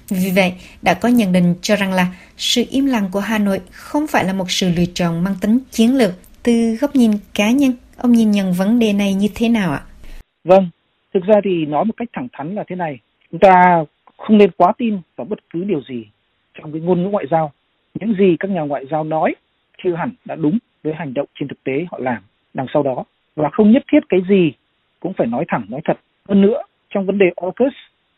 Vì 0.08 0.30
vậy, 0.36 0.52
đã 0.82 0.94
có 0.94 1.08
nhận 1.08 1.32
định 1.32 1.54
cho 1.62 1.76
rằng 1.76 1.92
là 1.92 2.06
sự 2.36 2.64
im 2.70 2.86
lặng 2.86 3.08
của 3.12 3.20
Hà 3.20 3.38
Nội 3.38 3.60
không 3.70 4.06
phải 4.06 4.24
là 4.24 4.32
một 4.32 4.50
sự 4.50 4.68
lựa 4.76 4.84
chọn 4.94 5.24
mang 5.24 5.34
tính 5.40 5.58
chiến 5.70 5.96
lược. 5.96 6.12
Từ 6.42 6.76
góc 6.80 6.96
nhìn 6.96 7.12
cá 7.34 7.50
nhân, 7.50 7.72
ông 7.96 8.12
nhìn 8.12 8.30
nhận 8.30 8.52
vấn 8.52 8.78
đề 8.78 8.92
này 8.92 9.14
như 9.14 9.28
thế 9.34 9.48
nào 9.48 9.72
ạ? 9.72 9.82
Vâng, 10.44 10.70
thực 11.14 11.24
ra 11.24 11.34
thì 11.44 11.66
nói 11.66 11.84
một 11.84 11.94
cách 11.96 12.08
thẳng 12.12 12.28
thắn 12.32 12.54
là 12.54 12.64
thế 12.68 12.76
này. 12.76 12.98
Chúng 13.30 13.40
ta 13.40 13.84
không 14.16 14.38
nên 14.38 14.50
quá 14.56 14.72
tin 14.78 14.98
vào 15.16 15.24
bất 15.24 15.38
cứ 15.50 15.64
điều 15.64 15.82
gì 15.88 16.06
trong 16.54 16.72
cái 16.72 16.80
ngôn 16.80 17.02
ngữ 17.02 17.08
ngoại 17.08 17.24
giao 17.30 17.52
những 18.00 18.14
gì 18.14 18.36
các 18.40 18.50
nhà 18.50 18.60
ngoại 18.60 18.86
giao 18.90 19.04
nói 19.04 19.34
chưa 19.84 19.94
hẳn 19.94 20.10
đã 20.24 20.34
đúng 20.34 20.58
với 20.82 20.94
hành 20.94 21.14
động 21.14 21.26
trên 21.34 21.48
thực 21.48 21.64
tế 21.64 21.86
họ 21.90 21.98
làm. 22.02 22.22
Đằng 22.54 22.66
sau 22.74 22.82
đó, 22.82 23.04
và 23.36 23.50
không 23.52 23.70
nhất 23.70 23.82
thiết 23.92 24.00
cái 24.08 24.20
gì 24.28 24.52
cũng 25.00 25.12
phải 25.12 25.26
nói 25.26 25.44
thẳng, 25.48 25.66
nói 25.68 25.80
thật. 25.84 25.98
Hơn 26.28 26.42
nữa, 26.42 26.62
trong 26.90 27.06
vấn 27.06 27.18
đề 27.18 27.26
AUKUS 27.36 27.72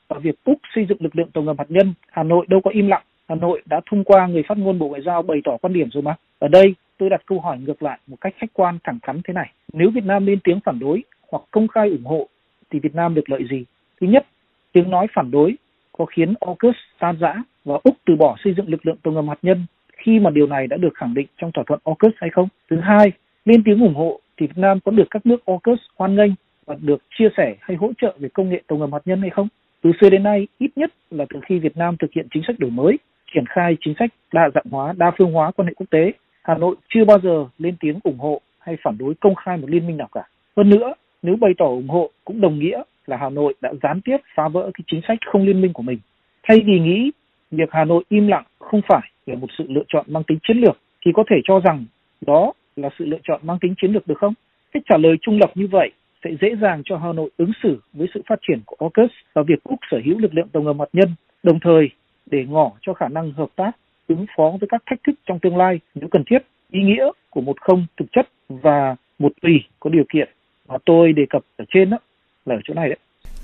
và 0.08 0.18
việc 0.18 0.34
Úc 0.44 0.58
xây 0.74 0.86
dựng 0.88 0.98
lực 1.00 1.16
lượng 1.16 1.30
tàu 1.30 1.44
ngầm 1.44 1.58
hạt 1.58 1.64
nhân, 1.68 1.94
Hà 2.10 2.22
Nội 2.22 2.46
đâu 2.48 2.60
có 2.60 2.70
im 2.70 2.86
lặng. 2.86 3.02
Hà 3.28 3.34
Nội 3.34 3.62
đã 3.66 3.80
thông 3.90 4.04
qua 4.04 4.26
người 4.26 4.42
phát 4.48 4.58
ngôn 4.58 4.78
Bộ 4.78 4.88
Ngoại 4.88 5.02
giao 5.02 5.22
bày 5.22 5.40
tỏ 5.44 5.56
quan 5.62 5.72
điểm 5.72 5.88
rồi 5.92 6.02
mà. 6.02 6.14
Ở 6.38 6.48
đây, 6.48 6.74
tôi 6.98 7.10
đặt 7.10 7.22
câu 7.26 7.40
hỏi 7.40 7.58
ngược 7.58 7.82
lại 7.82 7.98
một 8.06 8.16
cách 8.20 8.34
khách 8.38 8.52
quan, 8.52 8.78
thẳng 8.84 8.98
thắn 9.02 9.20
thế 9.24 9.34
này. 9.34 9.52
Nếu 9.72 9.90
Việt 9.90 10.04
Nam 10.04 10.26
lên 10.26 10.38
tiếng 10.44 10.60
phản 10.60 10.78
đối 10.78 11.02
hoặc 11.30 11.42
công 11.50 11.68
khai 11.68 11.90
ủng 11.90 12.04
hộ, 12.04 12.28
thì 12.70 12.78
Việt 12.78 12.94
Nam 12.94 13.14
được 13.14 13.30
lợi 13.30 13.44
gì? 13.50 13.64
Thứ 14.00 14.06
nhất, 14.06 14.26
tiếng 14.72 14.90
nói 14.90 15.06
phản 15.14 15.30
đối 15.30 15.56
có 15.98 16.04
khiến 16.04 16.34
AUKUS 16.40 16.76
tan 16.98 17.16
rã 17.20 17.34
và 17.64 17.74
Úc 17.84 17.96
từ 18.06 18.16
bỏ 18.16 18.36
xây 18.44 18.54
dựng 18.56 18.68
lực 18.68 18.86
lượng 18.86 18.96
tàu 19.02 19.14
ngầm 19.14 19.28
hạt 19.28 19.38
nhân 19.42 19.66
khi 19.96 20.20
mà 20.20 20.30
điều 20.30 20.46
này 20.46 20.66
đã 20.66 20.76
được 20.76 20.94
khẳng 20.94 21.14
định 21.14 21.26
trong 21.36 21.52
thỏa 21.52 21.64
thuận 21.66 21.80
AUKUS 21.84 22.12
hay 22.16 22.30
không? 22.30 22.48
Thứ 22.70 22.80
hai, 22.80 23.12
lên 23.44 23.62
tiếng 23.64 23.80
ủng 23.80 23.94
hộ 23.94 24.20
thì 24.36 24.46
Việt 24.46 24.58
Nam 24.58 24.80
có 24.84 24.92
được 24.92 25.06
các 25.10 25.26
nước 25.26 25.46
AUKUS 25.46 25.78
hoan 25.96 26.16
nghênh 26.16 26.32
và 26.66 26.76
được 26.80 27.02
chia 27.18 27.28
sẻ 27.36 27.54
hay 27.60 27.76
hỗ 27.76 27.92
trợ 27.98 28.16
về 28.18 28.28
công 28.28 28.50
nghệ 28.50 28.62
tàu 28.66 28.78
ngầm 28.78 28.92
hạt 28.92 29.02
nhân 29.04 29.20
hay 29.20 29.30
không? 29.30 29.48
Từ 29.82 29.90
xưa 30.00 30.10
đến 30.10 30.22
nay, 30.22 30.46
ít 30.58 30.70
nhất 30.76 30.92
là 31.10 31.24
từ 31.28 31.40
khi 31.46 31.58
Việt 31.58 31.76
Nam 31.76 31.96
thực 31.96 32.12
hiện 32.12 32.26
chính 32.34 32.42
sách 32.46 32.58
đổi 32.58 32.70
mới, 32.70 32.98
triển 33.34 33.44
khai 33.48 33.76
chính 33.80 33.94
sách 33.98 34.10
đa 34.32 34.50
dạng 34.54 34.64
hóa, 34.70 34.94
đa 34.96 35.10
phương 35.18 35.32
hóa 35.32 35.50
quan 35.50 35.68
hệ 35.68 35.74
quốc 35.76 35.86
tế, 35.90 36.12
Hà 36.42 36.58
Nội 36.58 36.76
chưa 36.94 37.04
bao 37.04 37.18
giờ 37.18 37.46
lên 37.58 37.76
tiếng 37.80 37.98
ủng 38.04 38.18
hộ 38.18 38.40
hay 38.58 38.76
phản 38.82 38.98
đối 38.98 39.14
công 39.14 39.34
khai 39.34 39.56
một 39.56 39.70
liên 39.70 39.86
minh 39.86 39.96
nào 39.96 40.08
cả. 40.12 40.22
Hơn 40.56 40.70
nữa, 40.70 40.94
nếu 41.22 41.36
bày 41.36 41.52
tỏ 41.58 41.64
ủng 41.64 41.88
hộ 41.88 42.10
cũng 42.24 42.40
đồng 42.40 42.58
nghĩa 42.58 42.82
là 43.06 43.16
Hà 43.16 43.30
Nội 43.30 43.54
đã 43.60 43.72
gián 43.82 44.00
tiếp 44.00 44.16
phá 44.34 44.48
vỡ 44.48 44.70
cái 44.74 44.84
chính 44.86 45.00
sách 45.08 45.18
không 45.26 45.46
liên 45.46 45.60
minh 45.60 45.72
của 45.72 45.82
mình. 45.82 45.98
Thay 46.42 46.60
vì 46.66 46.80
nghĩ 46.80 47.10
việc 47.50 47.68
Hà 47.72 47.84
Nội 47.84 48.04
im 48.08 48.28
lặng 48.28 48.44
không 48.58 48.80
phải 48.88 49.10
là 49.26 49.34
một 49.34 49.46
sự 49.58 49.64
lựa 49.68 49.84
chọn 49.88 50.06
mang 50.08 50.24
tính 50.24 50.38
chiến 50.42 50.56
lược 50.56 50.78
thì 51.06 51.12
có 51.14 51.24
thể 51.30 51.36
cho 51.44 51.60
rằng 51.60 51.84
đó 52.26 52.52
là 52.76 52.88
sự 52.98 53.04
lựa 53.04 53.18
chọn 53.22 53.40
mang 53.44 53.58
tính 53.60 53.74
chiến 53.82 53.92
lược 53.92 54.06
được 54.06 54.18
không? 54.18 54.34
Cách 54.72 54.82
trả 54.88 54.96
lời 54.96 55.16
trung 55.22 55.38
lập 55.38 55.50
như 55.54 55.66
vậy 55.66 55.90
sẽ 56.24 56.30
dễ 56.40 56.56
dàng 56.60 56.82
cho 56.84 56.96
Hà 56.96 57.12
Nội 57.12 57.30
ứng 57.36 57.52
xử 57.62 57.80
với 57.92 58.08
sự 58.14 58.22
phát 58.28 58.38
triển 58.48 58.60
của 58.66 58.76
AUKUS 58.78 59.10
và 59.34 59.42
việc 59.42 59.64
Úc 59.64 59.78
sở 59.90 60.00
hữu 60.04 60.18
lực 60.18 60.34
lượng 60.34 60.48
tàu 60.48 60.62
ngầm 60.62 60.80
hạt 60.80 60.88
nhân, 60.92 61.08
đồng 61.42 61.60
thời 61.60 61.90
để 62.26 62.44
ngỏ 62.44 62.72
cho 62.80 62.94
khả 62.94 63.08
năng 63.08 63.32
hợp 63.32 63.48
tác 63.56 63.70
ứng 64.08 64.26
phó 64.36 64.50
với 64.60 64.68
các 64.68 64.82
thách 64.86 64.98
thức 65.06 65.14
trong 65.26 65.38
tương 65.38 65.56
lai 65.56 65.80
nếu 65.94 66.08
cần 66.08 66.24
thiết. 66.26 66.38
Ý 66.70 66.82
nghĩa 66.82 67.10
của 67.30 67.40
một 67.40 67.60
không 67.60 67.86
thực 67.96 68.12
chất 68.12 68.28
và 68.48 68.96
một 69.18 69.32
tùy 69.42 69.64
có 69.80 69.90
điều 69.90 70.04
kiện 70.12 70.28
mà 70.68 70.76
tôi 70.84 71.12
đề 71.12 71.26
cập 71.30 71.42
ở 71.56 71.64
trên 71.68 71.90
đó 71.90 71.98
là 72.46 72.54
ở 72.54 72.60
chỗ 72.64 72.74
này 72.74 72.88
đấy. 72.88 72.98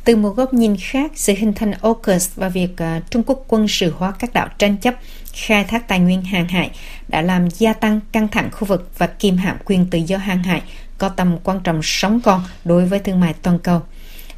Từ 0.05 0.17
một 0.17 0.31
góc 0.31 0.55
nhìn 0.55 0.77
khác, 0.81 1.13
sự 1.15 1.35
hình 1.37 1.53
thành 1.53 1.73
AUKUS 1.83 2.37
và 2.37 2.49
việc 2.49 2.71
uh, 2.73 3.11
Trung 3.11 3.23
Quốc 3.27 3.45
quân 3.49 3.69
sự 3.69 3.93
hóa 3.97 4.13
các 4.19 4.33
đảo 4.33 4.49
tranh 4.59 4.77
chấp 4.77 4.95
khai 5.33 5.65
thác 5.65 5.89
tài 5.89 5.99
nguyên 5.99 6.23
hàng 6.23 6.49
hải 6.49 6.71
đã 7.09 7.23
làm 7.23 7.51
gia 7.51 7.73
tăng 7.73 8.01
căng 8.13 8.29
thẳng 8.29 8.49
khu 8.53 8.67
vực 8.67 8.91
và 8.99 9.07
kiềm 9.07 9.37
hãm 9.37 9.57
quyền 9.65 9.87
tự 9.91 9.99
do 9.99 10.17
hàng 10.17 10.43
hải 10.43 10.63
có 10.99 11.09
tầm 11.09 11.37
quan 11.45 11.61
trọng 11.61 11.81
sống 11.83 12.21
còn 12.25 12.43
đối 12.65 12.87
với 12.87 12.99
thương 12.99 13.21
mại 13.21 13.35
toàn 13.43 13.59
cầu. 13.59 13.81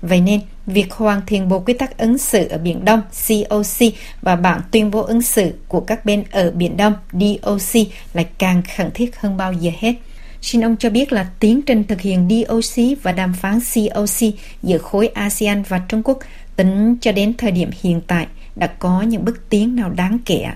Vậy 0.03 0.21
nên, 0.21 0.41
việc 0.67 0.93
hoàn 0.93 1.21
thiện 1.27 1.49
Bộ 1.49 1.61
Quy 1.61 1.75
tắc 1.75 1.99
ứng 1.99 2.19
xử 2.19 2.49
ở 2.49 2.59
Biển 2.59 2.85
Đông 2.85 3.01
COC 3.29 3.93
và 4.23 4.37
bản 4.37 4.61
tuyên 4.71 4.91
bố 4.91 5.03
ứng 5.03 5.23
xử 5.23 5.53
của 5.69 5.81
các 5.81 6.05
bên 6.05 6.25
ở 6.31 6.51
Biển 6.51 6.77
Đông 6.77 6.93
DOC 7.13 7.87
lại 8.13 8.27
càng 8.39 8.63
khẩn 8.77 8.91
thiết 8.95 9.17
hơn 9.17 9.37
bao 9.37 9.53
giờ 9.53 9.71
hết. 9.79 9.95
Xin 10.47 10.65
ông 10.65 10.77
cho 10.77 10.91
biết 10.91 11.13
là 11.13 11.25
tiến 11.41 11.61
trình 11.67 11.83
thực 11.89 12.01
hiện 12.01 12.29
DOC 12.29 13.03
và 13.03 13.13
đàm 13.13 13.33
phán 13.43 13.55
COC 13.73 14.19
giữa 14.63 14.79
khối 14.79 15.07
ASEAN 15.07 15.63
và 15.69 15.81
Trung 15.89 16.03
Quốc 16.05 16.19
tính 16.57 16.97
cho 17.01 17.13
đến 17.13 17.33
thời 17.39 17.53
điểm 17.53 17.69
hiện 17.83 18.01
tại 18.09 18.27
đã 18.57 18.67
có 18.79 19.05
những 19.09 19.25
bước 19.25 19.37
tiến 19.51 19.77
nào 19.77 19.91
đáng 19.97 20.19
kể 20.27 20.39
ạ? 20.39 20.55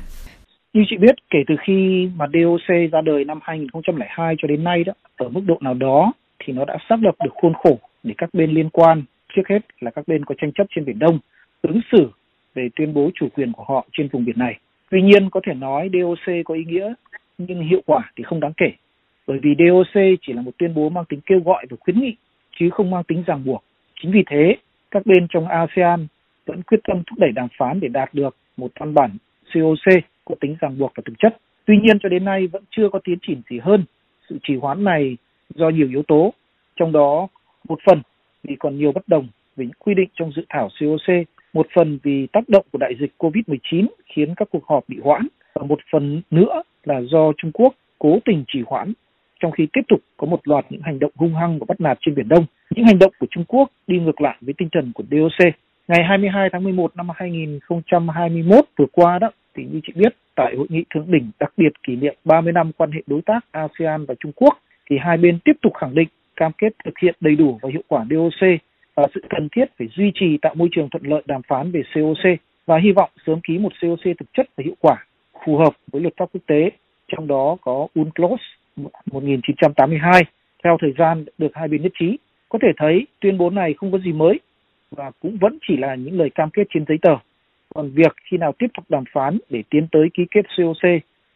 Như 0.72 0.82
chị 0.90 0.96
biết, 0.96 1.14
kể 1.30 1.38
từ 1.48 1.54
khi 1.66 2.08
mà 2.16 2.26
DOC 2.32 2.92
ra 2.92 3.00
đời 3.00 3.24
năm 3.24 3.38
2002 3.42 4.34
cho 4.38 4.48
đến 4.48 4.64
nay 4.64 4.84
đó, 4.84 4.92
ở 5.16 5.28
mức 5.28 5.40
độ 5.46 5.58
nào 5.60 5.74
đó 5.74 6.12
thì 6.38 6.52
nó 6.52 6.64
đã 6.64 6.76
xác 6.88 6.96
lập 7.02 7.14
được 7.24 7.32
khuôn 7.42 7.52
khổ 7.54 7.78
để 8.02 8.14
các 8.18 8.30
bên 8.32 8.50
liên 8.50 8.70
quan, 8.70 9.02
trước 9.36 9.42
hết 9.48 9.60
là 9.80 9.90
các 9.90 10.08
bên 10.08 10.24
có 10.24 10.34
tranh 10.38 10.52
chấp 10.52 10.66
trên 10.70 10.84
Biển 10.84 10.98
Đông, 10.98 11.18
ứng 11.62 11.80
xử 11.92 12.10
về 12.54 12.68
tuyên 12.76 12.94
bố 12.94 13.10
chủ 13.14 13.28
quyền 13.34 13.52
của 13.52 13.64
họ 13.68 13.86
trên 13.92 14.08
vùng 14.08 14.24
biển 14.24 14.38
này. 14.38 14.58
Tuy 14.90 15.02
nhiên, 15.02 15.30
có 15.30 15.40
thể 15.46 15.54
nói 15.54 15.90
DOC 15.92 16.34
có 16.44 16.54
ý 16.54 16.64
nghĩa 16.64 16.94
nhưng 17.38 17.68
hiệu 17.68 17.80
quả 17.86 18.12
thì 18.16 18.24
không 18.24 18.40
đáng 18.40 18.52
kể 18.56 18.70
bởi 19.28 19.38
vì 19.42 19.54
DOC 19.58 20.02
chỉ 20.20 20.32
là 20.32 20.42
một 20.42 20.50
tuyên 20.58 20.74
bố 20.74 20.88
mang 20.88 21.04
tính 21.04 21.20
kêu 21.26 21.40
gọi 21.44 21.66
và 21.70 21.76
khuyến 21.80 22.00
nghị 22.00 22.16
chứ 22.58 22.70
không 22.70 22.90
mang 22.90 23.04
tính 23.04 23.24
ràng 23.26 23.44
buộc. 23.44 23.64
Chính 24.00 24.12
vì 24.12 24.22
thế, 24.30 24.56
các 24.90 25.06
bên 25.06 25.26
trong 25.28 25.48
ASEAN 25.48 26.06
vẫn 26.46 26.62
quyết 26.62 26.80
tâm 26.88 27.02
thúc 27.06 27.18
đẩy 27.18 27.32
đàm 27.32 27.48
phán 27.58 27.80
để 27.80 27.88
đạt 27.88 28.14
được 28.14 28.36
một 28.56 28.70
văn 28.80 28.94
bản 28.94 29.10
COC 29.54 30.02
có 30.24 30.34
tính 30.40 30.56
ràng 30.60 30.78
buộc 30.78 30.92
và 30.96 31.02
thực 31.06 31.18
chất. 31.18 31.36
Tuy 31.64 31.76
nhiên 31.82 31.98
cho 31.98 32.08
đến 32.08 32.24
nay 32.24 32.46
vẫn 32.46 32.62
chưa 32.70 32.88
có 32.92 32.98
tiến 33.04 33.18
triển 33.22 33.42
gì 33.50 33.58
hơn. 33.58 33.84
Sự 34.28 34.38
trì 34.42 34.56
hoãn 34.56 34.84
này 34.84 35.16
do 35.54 35.68
nhiều 35.68 35.88
yếu 35.88 36.02
tố, 36.02 36.32
trong 36.76 36.92
đó 36.92 37.28
một 37.68 37.78
phần 37.86 38.02
vì 38.42 38.56
còn 38.56 38.78
nhiều 38.78 38.92
bất 38.92 39.08
đồng 39.08 39.28
về 39.56 39.64
những 39.64 39.74
quy 39.78 39.94
định 39.94 40.08
trong 40.14 40.32
dự 40.36 40.42
thảo 40.48 40.68
COC, 40.80 41.14
một 41.52 41.66
phần 41.74 41.98
vì 42.02 42.26
tác 42.32 42.48
động 42.48 42.66
của 42.72 42.78
đại 42.78 42.94
dịch 43.00 43.12
COVID-19 43.18 43.86
khiến 44.06 44.34
các 44.36 44.48
cuộc 44.50 44.66
họp 44.66 44.84
bị 44.88 44.96
hoãn 45.02 45.28
và 45.54 45.66
một 45.66 45.78
phần 45.92 46.22
nữa 46.30 46.62
là 46.84 47.00
do 47.00 47.32
Trung 47.38 47.52
Quốc 47.52 47.74
cố 47.98 48.18
tình 48.24 48.44
trì 48.48 48.62
hoãn 48.66 48.92
trong 49.40 49.52
khi 49.52 49.66
tiếp 49.72 49.80
tục 49.88 50.00
có 50.16 50.26
một 50.26 50.40
loạt 50.48 50.66
những 50.70 50.80
hành 50.84 50.98
động 50.98 51.10
hung 51.16 51.34
hăng 51.34 51.58
và 51.58 51.64
bắt 51.68 51.80
nạt 51.80 51.98
trên 52.00 52.14
Biển 52.14 52.28
Đông. 52.28 52.44
Những 52.70 52.84
hành 52.84 52.98
động 52.98 53.12
của 53.18 53.26
Trung 53.30 53.44
Quốc 53.48 53.70
đi 53.86 53.98
ngược 53.98 54.20
lại 54.20 54.36
với 54.40 54.54
tinh 54.58 54.68
thần 54.72 54.92
của 54.94 55.04
DOC. 55.10 55.46
Ngày 55.88 56.04
22 56.08 56.48
tháng 56.52 56.64
11 56.64 56.96
năm 56.96 57.08
2021 57.14 58.64
vừa 58.78 58.86
qua 58.92 59.18
đó, 59.18 59.30
thì 59.54 59.64
như 59.72 59.80
chị 59.86 59.92
biết, 59.96 60.16
tại 60.34 60.54
hội 60.56 60.66
nghị 60.70 60.84
thượng 60.94 61.10
đỉnh 61.10 61.30
đặc 61.40 61.52
biệt 61.56 61.72
kỷ 61.86 61.96
niệm 61.96 62.14
30 62.24 62.52
năm 62.52 62.72
quan 62.76 62.92
hệ 62.92 63.00
đối 63.06 63.22
tác 63.22 63.44
ASEAN 63.50 64.04
và 64.04 64.14
Trung 64.20 64.32
Quốc, 64.36 64.58
thì 64.90 64.96
hai 65.00 65.16
bên 65.16 65.38
tiếp 65.44 65.56
tục 65.62 65.72
khẳng 65.74 65.94
định 65.94 66.08
cam 66.36 66.52
kết 66.58 66.68
thực 66.84 66.98
hiện 67.02 67.14
đầy 67.20 67.36
đủ 67.36 67.58
và 67.62 67.68
hiệu 67.72 67.82
quả 67.88 68.04
DOC 68.10 68.48
và 68.94 69.06
sự 69.14 69.20
cần 69.30 69.48
thiết 69.52 69.64
phải 69.78 69.88
duy 69.96 70.12
trì 70.14 70.38
tạo 70.42 70.54
môi 70.54 70.68
trường 70.72 70.88
thuận 70.90 71.06
lợi 71.06 71.22
đàm 71.26 71.42
phán 71.48 71.72
về 71.72 71.82
COC 71.94 72.38
và 72.66 72.78
hy 72.78 72.92
vọng 72.92 73.10
sớm 73.26 73.40
ký 73.40 73.58
một 73.58 73.72
COC 73.82 74.02
thực 74.04 74.32
chất 74.36 74.46
và 74.56 74.62
hiệu 74.64 74.74
quả 74.80 75.04
phù 75.44 75.56
hợp 75.56 75.72
với 75.92 76.02
luật 76.02 76.14
pháp 76.16 76.28
quốc 76.32 76.40
tế, 76.46 76.70
trong 77.12 77.26
đó 77.26 77.56
có 77.60 77.86
UNCLOS 77.94 78.40
1982 79.12 80.22
theo 80.64 80.76
thời 80.80 80.94
gian 80.98 81.24
được 81.38 81.50
hai 81.54 81.68
bên 81.68 81.82
nhất 81.82 81.92
trí. 81.98 82.18
Có 82.48 82.58
thể 82.62 82.68
thấy 82.76 83.06
tuyên 83.20 83.38
bố 83.38 83.50
này 83.50 83.74
không 83.74 83.92
có 83.92 83.98
gì 83.98 84.12
mới 84.12 84.40
và 84.90 85.10
cũng 85.20 85.36
vẫn 85.40 85.58
chỉ 85.68 85.76
là 85.76 85.94
những 85.94 86.18
lời 86.18 86.30
cam 86.34 86.50
kết 86.50 86.66
trên 86.70 86.84
giấy 86.88 86.98
tờ. 87.02 87.16
Còn 87.74 87.90
việc 87.90 88.16
khi 88.30 88.36
nào 88.36 88.52
tiếp 88.58 88.66
tục 88.74 88.84
đàm 88.88 89.04
phán 89.12 89.38
để 89.50 89.62
tiến 89.70 89.86
tới 89.92 90.08
ký 90.14 90.22
kết 90.30 90.46
COC 90.56 90.82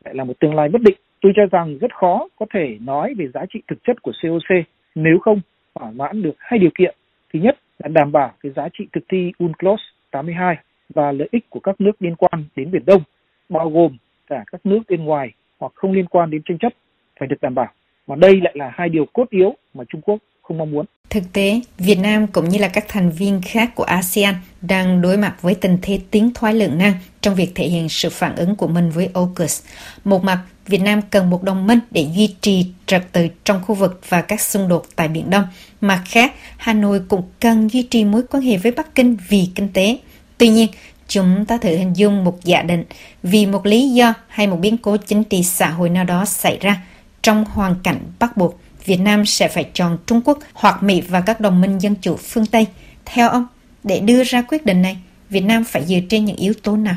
lại 0.04 0.14
là 0.14 0.24
một 0.24 0.34
tương 0.40 0.54
lai 0.54 0.68
bất 0.68 0.82
định. 0.82 0.96
Tôi 1.20 1.32
cho 1.36 1.42
rằng 1.50 1.78
rất 1.78 1.94
khó 1.94 2.28
có 2.36 2.46
thể 2.54 2.78
nói 2.80 3.14
về 3.14 3.28
giá 3.34 3.40
trị 3.50 3.62
thực 3.68 3.84
chất 3.84 4.02
của 4.02 4.12
COC 4.22 4.64
nếu 4.94 5.18
không 5.18 5.40
thỏa 5.74 5.90
mãn 5.90 6.22
được 6.22 6.34
hai 6.38 6.58
điều 6.58 6.70
kiện. 6.78 6.94
Thứ 7.32 7.38
nhất 7.38 7.58
là 7.78 7.88
đảm 7.88 8.12
bảo 8.12 8.32
cái 8.42 8.52
giá 8.56 8.68
trị 8.72 8.86
thực 8.92 9.04
thi 9.08 9.32
UNCLOS 9.38 9.80
82 10.10 10.56
và 10.94 11.12
lợi 11.12 11.28
ích 11.32 11.50
của 11.50 11.60
các 11.60 11.80
nước 11.80 11.92
liên 12.02 12.16
quan 12.16 12.44
đến 12.56 12.70
Biển 12.70 12.82
Đông, 12.86 13.02
bao 13.48 13.70
gồm 13.70 13.96
cả 14.26 14.44
các 14.52 14.66
nước 14.66 14.80
bên 14.88 15.04
ngoài 15.04 15.32
hoặc 15.58 15.72
không 15.74 15.92
liên 15.92 16.06
quan 16.06 16.30
đến 16.30 16.42
tranh 16.44 16.58
chấp 16.58 16.72
phải 17.20 17.28
được 17.28 17.36
đảm 17.42 17.54
bảo. 17.54 17.68
Và 18.06 18.16
đây 18.16 18.40
lại 18.42 18.52
là 18.56 18.70
hai 18.74 18.88
điều 18.88 19.06
cốt 19.12 19.24
yếu 19.30 19.54
mà 19.74 19.84
Trung 19.88 20.00
Quốc 20.00 20.18
không 20.42 20.58
mong 20.58 20.70
muốn. 20.70 20.86
Thực 21.10 21.32
tế, 21.32 21.60
Việt 21.78 21.98
Nam 21.98 22.26
cũng 22.26 22.48
như 22.48 22.58
là 22.58 22.68
các 22.68 22.84
thành 22.88 23.10
viên 23.10 23.40
khác 23.44 23.74
của 23.74 23.84
ASEAN 23.84 24.34
đang 24.60 25.02
đối 25.02 25.16
mặt 25.16 25.34
với 25.42 25.54
tình 25.54 25.78
thế 25.82 26.00
tiến 26.10 26.30
thoái 26.34 26.54
lượng 26.54 26.78
năng 26.78 26.92
trong 27.20 27.34
việc 27.34 27.52
thể 27.54 27.64
hiện 27.64 27.88
sự 27.88 28.10
phản 28.10 28.36
ứng 28.36 28.56
của 28.56 28.68
mình 28.68 28.90
với 28.90 29.08
AUKUS. 29.14 29.62
Một 30.04 30.24
mặt, 30.24 30.38
Việt 30.66 30.80
Nam 30.80 31.02
cần 31.10 31.30
một 31.30 31.42
đồng 31.42 31.66
minh 31.66 31.78
để 31.90 32.06
duy 32.14 32.34
trì 32.40 32.66
trật 32.86 33.12
tự 33.12 33.28
trong 33.44 33.60
khu 33.62 33.74
vực 33.74 34.00
và 34.08 34.22
các 34.22 34.40
xung 34.40 34.68
đột 34.68 34.84
tại 34.96 35.08
Biển 35.08 35.30
Đông. 35.30 35.44
Mặt 35.80 36.02
khác, 36.06 36.32
Hà 36.56 36.72
Nội 36.72 37.00
cũng 37.08 37.22
cần 37.40 37.68
duy 37.68 37.82
trì 37.82 38.04
mối 38.04 38.22
quan 38.30 38.42
hệ 38.42 38.56
với 38.56 38.72
Bắc 38.72 38.94
Kinh 38.94 39.16
vì 39.28 39.48
kinh 39.54 39.68
tế. 39.72 39.98
Tuy 40.38 40.48
nhiên, 40.48 40.68
chúng 41.08 41.44
ta 41.44 41.56
thử 41.56 41.76
hình 41.76 41.96
dung 41.96 42.24
một 42.24 42.44
giả 42.44 42.62
định 42.62 42.84
vì 43.22 43.46
một 43.46 43.66
lý 43.66 43.88
do 43.88 44.14
hay 44.28 44.46
một 44.46 44.56
biến 44.60 44.76
cố 44.76 44.96
chính 44.96 45.24
trị 45.24 45.42
xã 45.42 45.68
hội 45.68 45.90
nào 45.90 46.04
đó 46.04 46.24
xảy 46.24 46.58
ra 46.60 46.82
trong 47.22 47.44
hoàn 47.44 47.74
cảnh 47.84 47.98
bắt 48.20 48.30
buộc 48.36 48.54
Việt 48.84 49.00
Nam 49.04 49.24
sẽ 49.24 49.48
phải 49.48 49.64
chọn 49.72 49.98
Trung 50.06 50.20
Quốc 50.24 50.38
hoặc 50.54 50.82
Mỹ 50.82 51.02
và 51.10 51.22
các 51.26 51.40
đồng 51.40 51.60
minh 51.60 51.78
dân 51.78 51.94
chủ 52.00 52.16
phương 52.16 52.44
Tây. 52.52 52.66
Theo 53.06 53.28
ông, 53.28 53.46
để 53.84 54.00
đưa 54.08 54.22
ra 54.24 54.42
quyết 54.42 54.66
định 54.66 54.82
này, 54.82 54.96
Việt 55.30 55.44
Nam 55.48 55.62
phải 55.66 55.82
dựa 55.82 56.00
trên 56.08 56.24
những 56.24 56.36
yếu 56.36 56.52
tố 56.64 56.76
nào? 56.76 56.94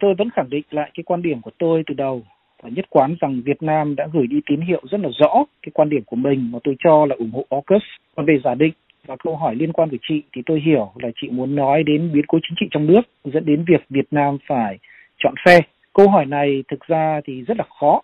Tôi 0.00 0.14
vẫn 0.18 0.30
khẳng 0.30 0.50
định 0.50 0.62
lại 0.70 0.90
cái 0.94 1.04
quan 1.06 1.22
điểm 1.22 1.40
của 1.40 1.50
tôi 1.58 1.82
từ 1.86 1.94
đầu 1.94 2.22
và 2.62 2.68
nhất 2.76 2.84
quán 2.90 3.16
rằng 3.20 3.42
Việt 3.44 3.62
Nam 3.62 3.96
đã 3.96 4.06
gửi 4.12 4.26
đi 4.26 4.36
tín 4.46 4.60
hiệu 4.60 4.82
rất 4.90 5.00
là 5.00 5.08
rõ 5.20 5.44
cái 5.62 5.70
quan 5.74 5.90
điểm 5.90 6.02
của 6.06 6.16
mình 6.16 6.50
mà 6.52 6.58
tôi 6.64 6.76
cho 6.84 7.06
là 7.06 7.16
ủng 7.18 7.32
hộ 7.32 7.46
AUKUS. 7.50 7.82
Còn 8.16 8.26
về 8.26 8.34
giả 8.44 8.54
định 8.54 8.72
và 9.06 9.16
câu 9.24 9.36
hỏi 9.36 9.54
liên 9.54 9.72
quan 9.72 9.90
của 9.90 9.96
chị 10.08 10.22
thì 10.36 10.42
tôi 10.46 10.60
hiểu 10.66 10.92
là 11.02 11.08
chị 11.20 11.28
muốn 11.30 11.56
nói 11.56 11.82
đến 11.82 12.12
biến 12.12 12.24
cố 12.28 12.38
chính 12.42 12.56
trị 12.60 12.66
trong 12.70 12.86
nước 12.86 13.00
dẫn 13.24 13.44
đến 13.46 13.64
việc 13.68 13.84
Việt 13.90 14.06
Nam 14.10 14.38
phải 14.48 14.78
chọn 15.18 15.34
phe. 15.46 15.60
Câu 15.94 16.08
hỏi 16.08 16.26
này 16.26 16.64
thực 16.70 16.80
ra 16.86 17.20
thì 17.26 17.42
rất 17.42 17.56
là 17.56 17.64
khó 17.80 18.00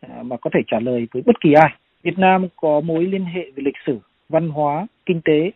À, 0.00 0.22
mà 0.22 0.36
có 0.36 0.50
thể 0.54 0.60
trả 0.66 0.80
lời 0.80 1.06
với 1.12 1.22
bất 1.26 1.40
kỳ 1.40 1.52
ai. 1.52 1.70
Việt 2.02 2.18
Nam 2.18 2.46
có 2.56 2.80
mối 2.80 3.06
liên 3.06 3.24
hệ 3.24 3.50
về 3.56 3.62
lịch 3.62 3.76
sử, 3.86 3.98
văn 4.28 4.48
hóa, 4.48 4.86
kinh 5.06 5.20
tế 5.24 5.50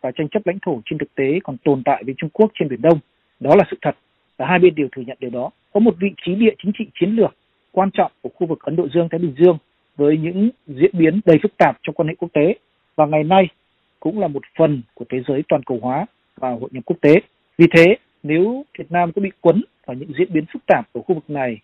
và 0.00 0.10
tranh 0.10 0.28
chấp 0.28 0.46
lãnh 0.46 0.58
thổ 0.62 0.80
trên 0.84 0.98
thực 0.98 1.14
tế 1.14 1.38
còn 1.44 1.56
tồn 1.64 1.82
tại 1.84 2.02
với 2.06 2.14
Trung 2.18 2.30
Quốc 2.30 2.50
trên 2.54 2.68
Biển 2.68 2.82
Đông. 2.82 2.98
Đó 3.40 3.54
là 3.56 3.64
sự 3.70 3.76
thật 3.82 3.96
và 4.36 4.46
hai 4.46 4.58
bên 4.58 4.74
đều 4.74 4.88
thừa 4.92 5.02
nhận 5.02 5.16
điều 5.20 5.30
đó. 5.30 5.50
Có 5.72 5.80
một 5.80 5.94
vị 6.00 6.08
trí 6.24 6.34
địa 6.34 6.54
chính 6.62 6.72
trị 6.78 6.86
chiến 7.00 7.10
lược 7.10 7.34
quan 7.72 7.90
trọng 7.90 8.12
của 8.22 8.30
khu 8.34 8.46
vực 8.46 8.62
Ấn 8.62 8.76
Độ 8.76 8.88
Dương 8.94 9.08
Thái 9.08 9.18
Bình 9.18 9.34
Dương 9.38 9.58
với 9.96 10.18
những 10.18 10.50
diễn 10.66 10.90
biến 10.92 11.20
đầy 11.24 11.38
phức 11.42 11.56
tạp 11.56 11.78
trong 11.82 11.94
quan 11.94 12.08
hệ 12.08 12.14
quốc 12.14 12.28
tế 12.32 12.54
và 12.96 13.06
ngày 13.06 13.24
nay 13.24 13.48
cũng 14.00 14.20
là 14.20 14.28
một 14.28 14.42
phần 14.58 14.82
của 14.94 15.04
thế 15.08 15.18
giới 15.28 15.42
toàn 15.48 15.62
cầu 15.62 15.78
hóa 15.82 16.06
và 16.36 16.50
hội 16.50 16.70
nhập 16.72 16.82
quốc 16.86 16.96
tế. 17.00 17.14
Vì 17.58 17.66
thế, 17.76 17.96
nếu 18.22 18.64
Việt 18.78 18.92
Nam 18.92 19.12
có 19.12 19.22
bị 19.22 19.30
quấn 19.40 19.62
vào 19.86 19.96
những 19.96 20.12
diễn 20.18 20.32
biến 20.32 20.44
phức 20.52 20.62
tạp 20.66 20.92
của 20.92 21.02
khu 21.02 21.14
vực 21.14 21.30
này 21.30 21.58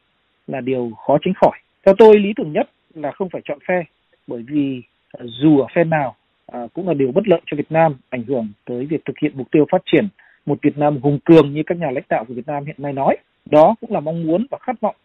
là 0.46 0.60
điều 0.60 0.90
khó 1.06 1.18
tránh 1.22 1.34
khỏi. 1.34 1.58
Theo 1.86 1.94
tôi, 1.98 2.18
lý 2.18 2.32
tưởng 2.36 2.52
nhất 2.52 2.70
là 2.94 3.12
không 3.12 3.28
phải 3.28 3.42
chọn 3.44 3.58
phe 3.68 3.82
bởi 4.26 4.42
vì 4.48 4.82
à, 5.12 5.24
dù 5.40 5.60
ở 5.60 5.66
phe 5.74 5.84
nào 5.84 6.16
à, 6.46 6.60
cũng 6.74 6.88
là 6.88 6.94
điều 6.94 7.12
bất 7.12 7.28
lợi 7.28 7.40
cho 7.46 7.56
Việt 7.56 7.72
Nam, 7.72 7.96
ảnh 8.08 8.24
hưởng 8.24 8.48
tới 8.64 8.86
việc 8.86 9.04
thực 9.04 9.18
hiện 9.22 9.32
mục 9.34 9.50
tiêu 9.50 9.66
phát 9.72 9.82
triển 9.92 10.08
một 10.46 10.58
Việt 10.62 10.78
Nam 10.78 10.98
hùng 11.02 11.18
cường 11.24 11.54
như 11.54 11.62
các 11.66 11.78
nhà 11.78 11.90
lãnh 11.90 12.04
đạo 12.08 12.24
của 12.28 12.34
Việt 12.34 12.46
Nam 12.46 12.64
hiện 12.64 12.76
nay 12.78 12.92
nói. 12.92 13.16
Đó 13.50 13.74
cũng 13.80 13.92
là 13.92 14.00
mong 14.00 14.26
muốn 14.26 14.46
và 14.50 14.58
khát 14.60 14.80
vọng 14.80 14.96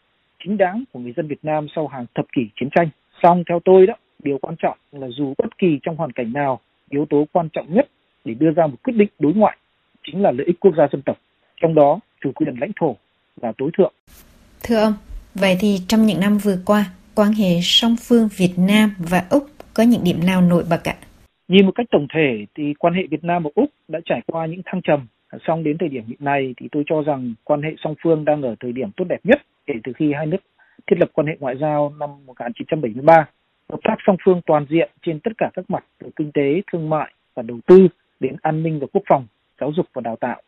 chính 0.43 0.57
đáng 0.57 0.83
của 0.93 0.99
người 0.99 1.13
dân 1.17 1.27
Việt 1.27 1.39
Nam 1.43 1.67
sau 1.75 1.87
hàng 1.87 2.05
thập 2.15 2.25
kỷ 2.35 2.41
chiến 2.59 2.69
tranh. 2.75 2.89
Song 3.23 3.43
theo 3.49 3.59
tôi 3.65 3.87
đó, 3.87 3.93
điều 4.23 4.37
quan 4.37 4.55
trọng 4.59 4.77
là 4.91 5.07
dù 5.07 5.33
bất 5.37 5.57
kỳ 5.57 5.79
trong 5.83 5.95
hoàn 5.95 6.11
cảnh 6.11 6.33
nào, 6.33 6.59
yếu 6.89 7.05
tố 7.05 7.27
quan 7.31 7.49
trọng 7.53 7.73
nhất 7.73 7.87
để 8.25 8.33
đưa 8.33 8.51
ra 8.51 8.67
một 8.67 8.77
quyết 8.83 8.93
định 8.95 9.09
đối 9.19 9.33
ngoại 9.33 9.57
chính 10.03 10.21
là 10.21 10.31
lợi 10.31 10.47
ích 10.47 10.59
quốc 10.59 10.73
gia 10.77 10.87
dân 10.91 11.01
tộc, 11.01 11.17
trong 11.61 11.75
đó 11.75 11.99
chủ 12.21 12.31
quyền 12.31 12.55
lãnh 12.59 12.71
thổ 12.75 12.95
là 13.41 13.51
tối 13.57 13.69
thượng. 13.77 13.93
Thưa 14.63 14.75
ông, 14.75 14.93
vậy 15.39 15.57
thì 15.59 15.77
trong 15.87 16.05
những 16.05 16.19
năm 16.19 16.37
vừa 16.37 16.57
qua, 16.65 16.85
quan 17.15 17.31
hệ 17.31 17.59
song 17.61 17.95
phương 18.07 18.29
Việt 18.37 18.53
Nam 18.57 18.95
và 18.97 19.23
Úc 19.29 19.43
có 19.73 19.83
những 19.83 20.03
điểm 20.03 20.19
nào 20.25 20.41
nổi 20.41 20.63
bật 20.69 20.83
ạ? 20.83 20.95
Nhìn 21.47 21.65
một 21.65 21.71
cách 21.75 21.85
tổng 21.91 22.07
thể 22.13 22.45
thì 22.55 22.73
quan 22.79 22.93
hệ 22.93 23.01
Việt 23.11 23.23
Nam 23.23 23.43
và 23.43 23.49
Úc 23.55 23.69
đã 23.87 23.99
trải 24.05 24.21
qua 24.27 24.45
những 24.45 24.61
thăng 24.65 24.81
trầm. 24.81 25.07
Song 25.47 25.63
đến 25.63 25.77
thời 25.77 25.89
điểm 25.89 26.03
hiện 26.07 26.17
nay 26.19 26.53
thì 26.57 26.67
tôi 26.71 26.83
cho 26.87 27.01
rằng 27.01 27.33
quan 27.43 27.61
hệ 27.61 27.69
song 27.83 27.95
phương 28.03 28.25
đang 28.25 28.41
ở 28.41 28.55
thời 28.59 28.71
điểm 28.71 28.89
tốt 28.97 29.05
đẹp 29.09 29.19
nhất 29.23 29.41
kể 29.65 29.73
từ 29.83 29.93
khi 29.93 30.13
hai 30.13 30.25
nước 30.25 30.37
thiết 30.87 30.95
lập 30.99 31.09
quan 31.13 31.27
hệ 31.27 31.37
ngoại 31.39 31.55
giao 31.61 31.93
năm 31.99 32.09
1973. 32.25 33.13
Hợp 33.69 33.79
tác 33.83 33.95
song 34.07 34.17
phương 34.25 34.41
toàn 34.45 34.65
diện 34.69 34.89
trên 35.05 35.19
tất 35.19 35.31
cả 35.37 35.49
các 35.53 35.69
mặt 35.69 35.85
từ 35.99 36.09
kinh 36.15 36.31
tế, 36.31 36.61
thương 36.71 36.89
mại 36.89 37.13
và 37.35 37.43
đầu 37.43 37.59
tư 37.67 37.87
đến 38.19 38.35
an 38.41 38.63
ninh 38.63 38.79
và 38.79 38.87
quốc 38.93 39.03
phòng, 39.09 39.25
giáo 39.59 39.71
dục 39.75 39.85
và 39.93 40.01
đào 40.01 40.15
tạo. 40.15 40.41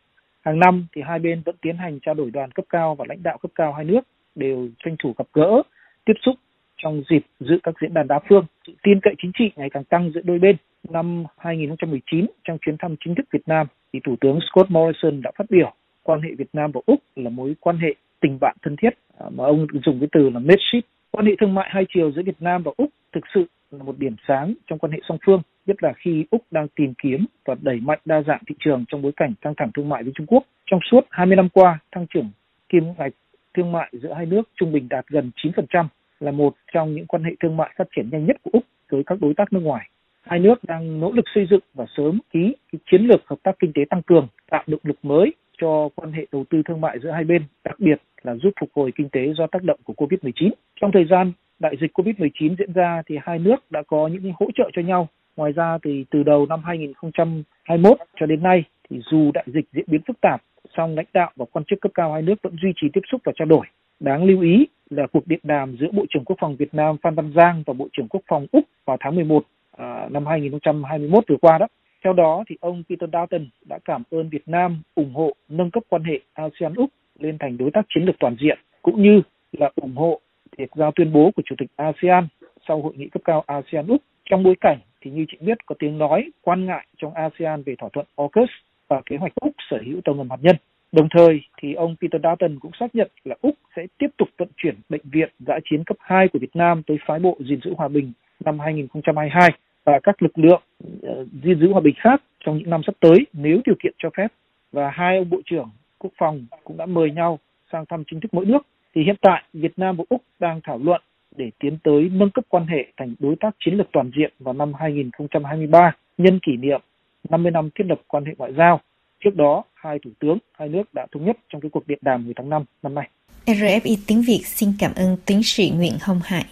Hàng 0.44 0.58
năm 0.58 0.86
thì 0.96 1.02
hai 1.06 1.18
bên 1.18 1.42
vẫn 1.46 1.56
tiến 1.62 1.76
hành 1.76 1.98
trao 2.02 2.14
đổi 2.14 2.30
đoàn 2.30 2.50
cấp 2.50 2.64
cao 2.68 2.94
và 2.94 3.04
lãnh 3.08 3.22
đạo 3.22 3.38
cấp 3.38 3.50
cao 3.54 3.72
hai 3.72 3.84
nước 3.84 4.00
đều 4.34 4.68
tranh 4.84 4.96
thủ 5.02 5.14
gặp 5.18 5.26
gỡ, 5.32 5.62
tiếp 6.04 6.14
xúc 6.22 6.34
trong 6.82 7.02
dịp 7.10 7.22
dự 7.40 7.58
các 7.62 7.74
diễn 7.82 7.94
đàn 7.94 8.08
đa 8.08 8.20
phương. 8.28 8.44
Sự 8.66 8.72
tin 8.82 9.00
cậy 9.00 9.14
chính 9.22 9.30
trị 9.38 9.50
ngày 9.56 9.70
càng 9.70 9.84
tăng 9.84 10.10
giữa 10.14 10.20
đôi 10.24 10.38
bên. 10.38 10.56
Năm 10.88 11.24
2019, 11.38 12.26
trong 12.44 12.58
chuyến 12.60 12.76
thăm 12.78 12.96
chính 13.04 13.14
thức 13.14 13.26
Việt 13.32 13.42
Nam, 13.46 13.66
thì 13.92 14.00
Thủ 14.04 14.16
tướng 14.20 14.38
Scott 14.50 14.70
Morrison 14.70 15.22
đã 15.22 15.30
phát 15.38 15.50
biểu 15.50 15.72
quan 16.02 16.22
hệ 16.22 16.30
Việt 16.38 16.48
Nam 16.52 16.72
và 16.72 16.80
Úc 16.86 17.00
là 17.16 17.30
mối 17.30 17.54
quan 17.60 17.78
hệ 17.78 17.94
tình 18.20 18.38
bạn 18.40 18.56
thân 18.62 18.76
thiết 18.76 18.90
à, 19.18 19.26
mà 19.34 19.44
ông 19.44 19.66
dùng 19.84 20.00
cái 20.00 20.08
từ 20.12 20.30
là 20.30 20.38
mateship. 20.38 20.84
Quan 21.10 21.26
hệ 21.26 21.32
thương 21.40 21.54
mại 21.54 21.68
hai 21.72 21.86
chiều 21.94 22.12
giữa 22.12 22.22
Việt 22.22 22.42
Nam 22.42 22.62
và 22.62 22.72
Úc 22.76 22.90
thực 23.12 23.24
sự 23.34 23.44
là 23.70 23.84
một 23.84 23.98
điểm 23.98 24.16
sáng 24.28 24.54
trong 24.66 24.78
quan 24.78 24.92
hệ 24.92 24.98
song 25.08 25.18
phương, 25.26 25.42
nhất 25.66 25.76
là 25.82 25.92
khi 25.96 26.24
Úc 26.30 26.42
đang 26.50 26.68
tìm 26.68 26.94
kiếm 27.02 27.26
và 27.44 27.54
đẩy 27.62 27.80
mạnh 27.80 27.98
đa 28.04 28.22
dạng 28.26 28.42
thị 28.48 28.54
trường 28.58 28.84
trong 28.88 29.02
bối 29.02 29.12
cảnh 29.16 29.34
căng 29.40 29.54
thẳng 29.56 29.70
thương 29.74 29.88
mại 29.88 30.02
với 30.02 30.12
Trung 30.14 30.26
Quốc. 30.26 30.44
Trong 30.66 30.80
suốt 30.90 31.00
20 31.10 31.36
năm 31.36 31.48
qua, 31.48 31.78
tăng 31.90 32.06
trưởng 32.14 32.30
kim 32.68 32.84
ngạch 32.98 33.12
thương 33.54 33.72
mại 33.72 33.92
giữa 33.92 34.12
hai 34.12 34.26
nước 34.26 34.48
trung 34.60 34.72
bình 34.72 34.88
đạt 34.90 35.06
gần 35.08 35.30
9%, 35.36 35.86
là 36.20 36.30
một 36.30 36.54
trong 36.72 36.94
những 36.94 37.06
quan 37.06 37.24
hệ 37.24 37.30
thương 37.40 37.56
mại 37.56 37.70
phát 37.76 37.88
triển 37.96 38.08
nhanh 38.12 38.26
nhất 38.26 38.36
của 38.42 38.50
Úc 38.52 38.64
với 38.90 39.02
các 39.06 39.18
đối 39.20 39.34
tác 39.34 39.52
nước 39.52 39.60
ngoài. 39.60 39.90
Hai 40.22 40.38
nước 40.38 40.64
đang 40.64 41.00
nỗ 41.00 41.12
lực 41.12 41.24
xây 41.34 41.46
dựng 41.50 41.60
và 41.74 41.86
sớm 41.96 42.20
ký 42.32 42.56
chiến 42.90 43.02
lược 43.02 43.20
hợp 43.26 43.36
tác 43.42 43.58
kinh 43.58 43.72
tế 43.72 43.82
tăng 43.90 44.02
cường, 44.02 44.28
tạo 44.50 44.62
động 44.66 44.80
lực 44.82 45.04
mới 45.04 45.32
cho 45.60 45.88
quan 45.94 46.12
hệ 46.12 46.26
đầu 46.32 46.44
tư 46.50 46.62
thương 46.68 46.80
mại 46.80 46.98
giữa 47.02 47.10
hai 47.10 47.24
bên, 47.24 47.42
đặc 47.64 47.80
biệt 47.80 48.02
là 48.22 48.34
giúp 48.34 48.50
phục 48.60 48.70
hồi 48.74 48.92
kinh 48.96 49.08
tế 49.08 49.20
do 49.36 49.46
tác 49.46 49.62
động 49.62 49.80
của 49.84 49.94
Covid-19. 49.96 50.50
Trong 50.80 50.92
thời 50.92 51.04
gian 51.10 51.32
đại 51.58 51.76
dịch 51.80 51.90
Covid-19 51.94 52.56
diễn 52.58 52.72
ra 52.72 53.02
thì 53.06 53.18
hai 53.22 53.38
nước 53.38 53.70
đã 53.70 53.82
có 53.86 54.08
những 54.08 54.32
hỗ 54.40 54.46
trợ 54.54 54.70
cho 54.72 54.82
nhau. 54.82 55.08
Ngoài 55.36 55.52
ra 55.52 55.78
thì 55.84 56.04
từ 56.10 56.22
đầu 56.22 56.46
năm 56.46 56.60
2021 56.64 57.98
cho 58.20 58.26
đến 58.26 58.42
nay 58.42 58.64
thì 58.90 59.00
dù 59.10 59.30
đại 59.34 59.44
dịch 59.46 59.64
diễn 59.72 59.84
biến 59.86 60.00
phức 60.06 60.20
tạp, 60.20 60.42
song 60.76 60.96
lãnh 60.96 61.06
đạo 61.12 61.30
và 61.36 61.44
quan 61.52 61.64
chức 61.64 61.80
cấp 61.80 61.92
cao 61.94 62.12
hai 62.12 62.22
nước 62.22 62.34
vẫn 62.42 62.56
duy 62.62 62.72
trì 62.76 62.88
tiếp 62.92 63.00
xúc 63.10 63.20
và 63.24 63.32
trao 63.36 63.46
đổi. 63.46 63.66
Đáng 64.00 64.24
lưu 64.24 64.40
ý 64.40 64.66
là 64.90 65.06
cuộc 65.12 65.26
điện 65.26 65.40
đàm 65.42 65.76
giữa 65.80 65.88
Bộ 65.92 66.04
trưởng 66.10 66.24
Quốc 66.24 66.36
phòng 66.40 66.56
Việt 66.56 66.74
Nam 66.74 66.96
Phan 67.02 67.14
Văn 67.14 67.32
Giang 67.36 67.62
và 67.66 67.72
Bộ 67.72 67.88
trưởng 67.92 68.08
Quốc 68.08 68.22
phòng 68.28 68.46
Úc 68.52 68.64
vào 68.84 68.96
tháng 69.00 69.14
11 69.14 69.44
à, 69.76 70.08
năm 70.10 70.26
2021 70.26 71.24
vừa 71.28 71.36
qua 71.40 71.58
đó. 71.58 71.66
Theo 72.04 72.12
đó 72.12 72.44
thì 72.48 72.56
ông 72.60 72.82
Peter 72.88 73.10
Dutton 73.12 73.46
đã 73.68 73.78
cảm 73.84 74.02
ơn 74.10 74.28
Việt 74.28 74.48
Nam 74.48 74.82
ủng 74.94 75.14
hộ 75.14 75.32
nâng 75.48 75.70
cấp 75.70 75.82
quan 75.88 76.04
hệ 76.04 76.20
ASEAN-Úc 76.34 76.86
lên 77.18 77.38
thành 77.38 77.56
đối 77.58 77.70
tác 77.70 77.86
chiến 77.88 78.04
lược 78.04 78.16
toàn 78.18 78.36
diện 78.40 78.58
cũng 78.82 79.02
như 79.02 79.22
là 79.52 79.70
ủng 79.76 79.96
hộ 79.96 80.20
việc 80.56 80.70
giao 80.74 80.92
tuyên 80.96 81.12
bố 81.12 81.30
của 81.36 81.42
Chủ 81.44 81.54
tịch 81.58 81.70
ASEAN 81.76 82.28
sau 82.68 82.82
hội 82.82 82.92
nghị 82.96 83.08
cấp 83.08 83.22
cao 83.24 83.44
ASEAN-Úc 83.46 83.98
trong 84.30 84.42
bối 84.42 84.54
cảnh 84.60 84.78
thì 85.00 85.10
như 85.10 85.24
chị 85.28 85.38
biết 85.40 85.66
có 85.66 85.74
tiếng 85.78 85.98
nói 85.98 86.30
quan 86.42 86.66
ngại 86.66 86.86
trong 86.96 87.14
ASEAN 87.14 87.62
về 87.62 87.74
thỏa 87.78 87.88
thuận 87.92 88.06
AUKUS 88.16 88.50
và 88.90 89.02
kế 89.06 89.16
hoạch 89.16 89.34
Úc 89.34 89.52
sở 89.70 89.78
hữu 89.86 90.00
tàu 90.04 90.14
ngầm 90.14 90.30
hạt 90.30 90.36
nhân. 90.40 90.56
Đồng 90.92 91.08
thời 91.10 91.40
thì 91.62 91.74
ông 91.74 91.96
Peter 92.00 92.22
Dutton 92.22 92.58
cũng 92.58 92.70
xác 92.80 92.94
nhận 92.94 93.10
là 93.24 93.36
Úc 93.42 93.54
sẽ 93.76 93.86
tiếp 93.98 94.08
tục 94.18 94.28
vận 94.38 94.48
chuyển 94.56 94.74
bệnh 94.88 95.00
viện 95.04 95.28
giã 95.38 95.58
chiến 95.70 95.84
cấp 95.84 95.96
2 96.00 96.28
của 96.28 96.38
Việt 96.38 96.56
Nam 96.56 96.82
tới 96.82 96.98
phái 97.06 97.18
bộ 97.18 97.38
gìn 97.40 97.60
giữ 97.64 97.74
hòa 97.76 97.88
bình 97.88 98.12
năm 98.44 98.58
2022 98.58 99.50
và 99.84 100.00
các 100.02 100.22
lực 100.22 100.38
lượng 100.38 100.62
uh, 100.84 101.28
gìn 101.42 101.60
giữ 101.60 101.72
hòa 101.72 101.80
bình 101.80 101.94
khác 101.98 102.22
trong 102.44 102.58
những 102.58 102.70
năm 102.70 102.80
sắp 102.86 102.94
tới 103.00 103.26
nếu 103.32 103.60
điều 103.64 103.74
kiện 103.82 103.92
cho 103.98 104.10
phép. 104.16 104.28
Và 104.72 104.90
hai 104.90 105.18
ông 105.18 105.30
bộ 105.30 105.38
trưởng 105.44 105.70
quốc 105.98 106.12
phòng 106.18 106.46
cũng 106.64 106.76
đã 106.76 106.86
mời 106.86 107.10
nhau 107.10 107.38
sang 107.72 107.86
thăm 107.86 108.02
chính 108.10 108.20
thức 108.20 108.34
mỗi 108.34 108.44
nước. 108.44 108.66
Thì 108.94 109.02
hiện 109.02 109.16
tại 109.20 109.42
Việt 109.52 109.72
Nam 109.78 109.96
và 109.96 110.04
Úc 110.08 110.22
đang 110.38 110.60
thảo 110.64 110.80
luận 110.82 111.02
để 111.36 111.50
tiến 111.58 111.78
tới 111.82 112.10
nâng 112.12 112.30
cấp 112.30 112.44
quan 112.48 112.66
hệ 112.66 112.86
thành 112.96 113.14
đối 113.18 113.36
tác 113.40 113.56
chiến 113.58 113.74
lược 113.74 113.92
toàn 113.92 114.10
diện 114.16 114.32
vào 114.38 114.54
năm 114.54 114.72
2023 114.74 115.92
nhân 116.18 116.38
kỷ 116.38 116.56
niệm 116.56 116.80
50 117.28 117.52
năm 117.52 117.70
thiết 117.74 117.84
lập 117.86 118.00
quan 118.08 118.24
hệ 118.24 118.32
ngoại 118.38 118.52
giao 118.56 118.80
Trước 119.24 119.36
đó, 119.36 119.64
hai 119.74 119.98
thủ 120.04 120.10
tướng 120.20 120.38
hai 120.52 120.68
nước 120.68 120.94
đã 120.94 121.06
thống 121.12 121.24
nhất 121.24 121.36
trong 121.48 121.60
cái 121.60 121.70
cuộc 121.70 121.86
điện 121.86 121.98
đàm 122.02 122.24
hồi 122.24 122.34
tháng 122.36 122.50
5 122.50 122.64
năm 122.82 122.94
nay. 122.94 123.08
RFI 123.46 123.96
tiếng 124.06 124.22
Việt 124.26 124.42
xin 124.46 124.72
cảm 124.78 124.94
ơn 124.94 125.16
tiến 125.26 125.40
sĩ 125.42 125.70
Nguyễn 125.70 125.92
Hồng 126.00 126.20
Hải. 126.24 126.46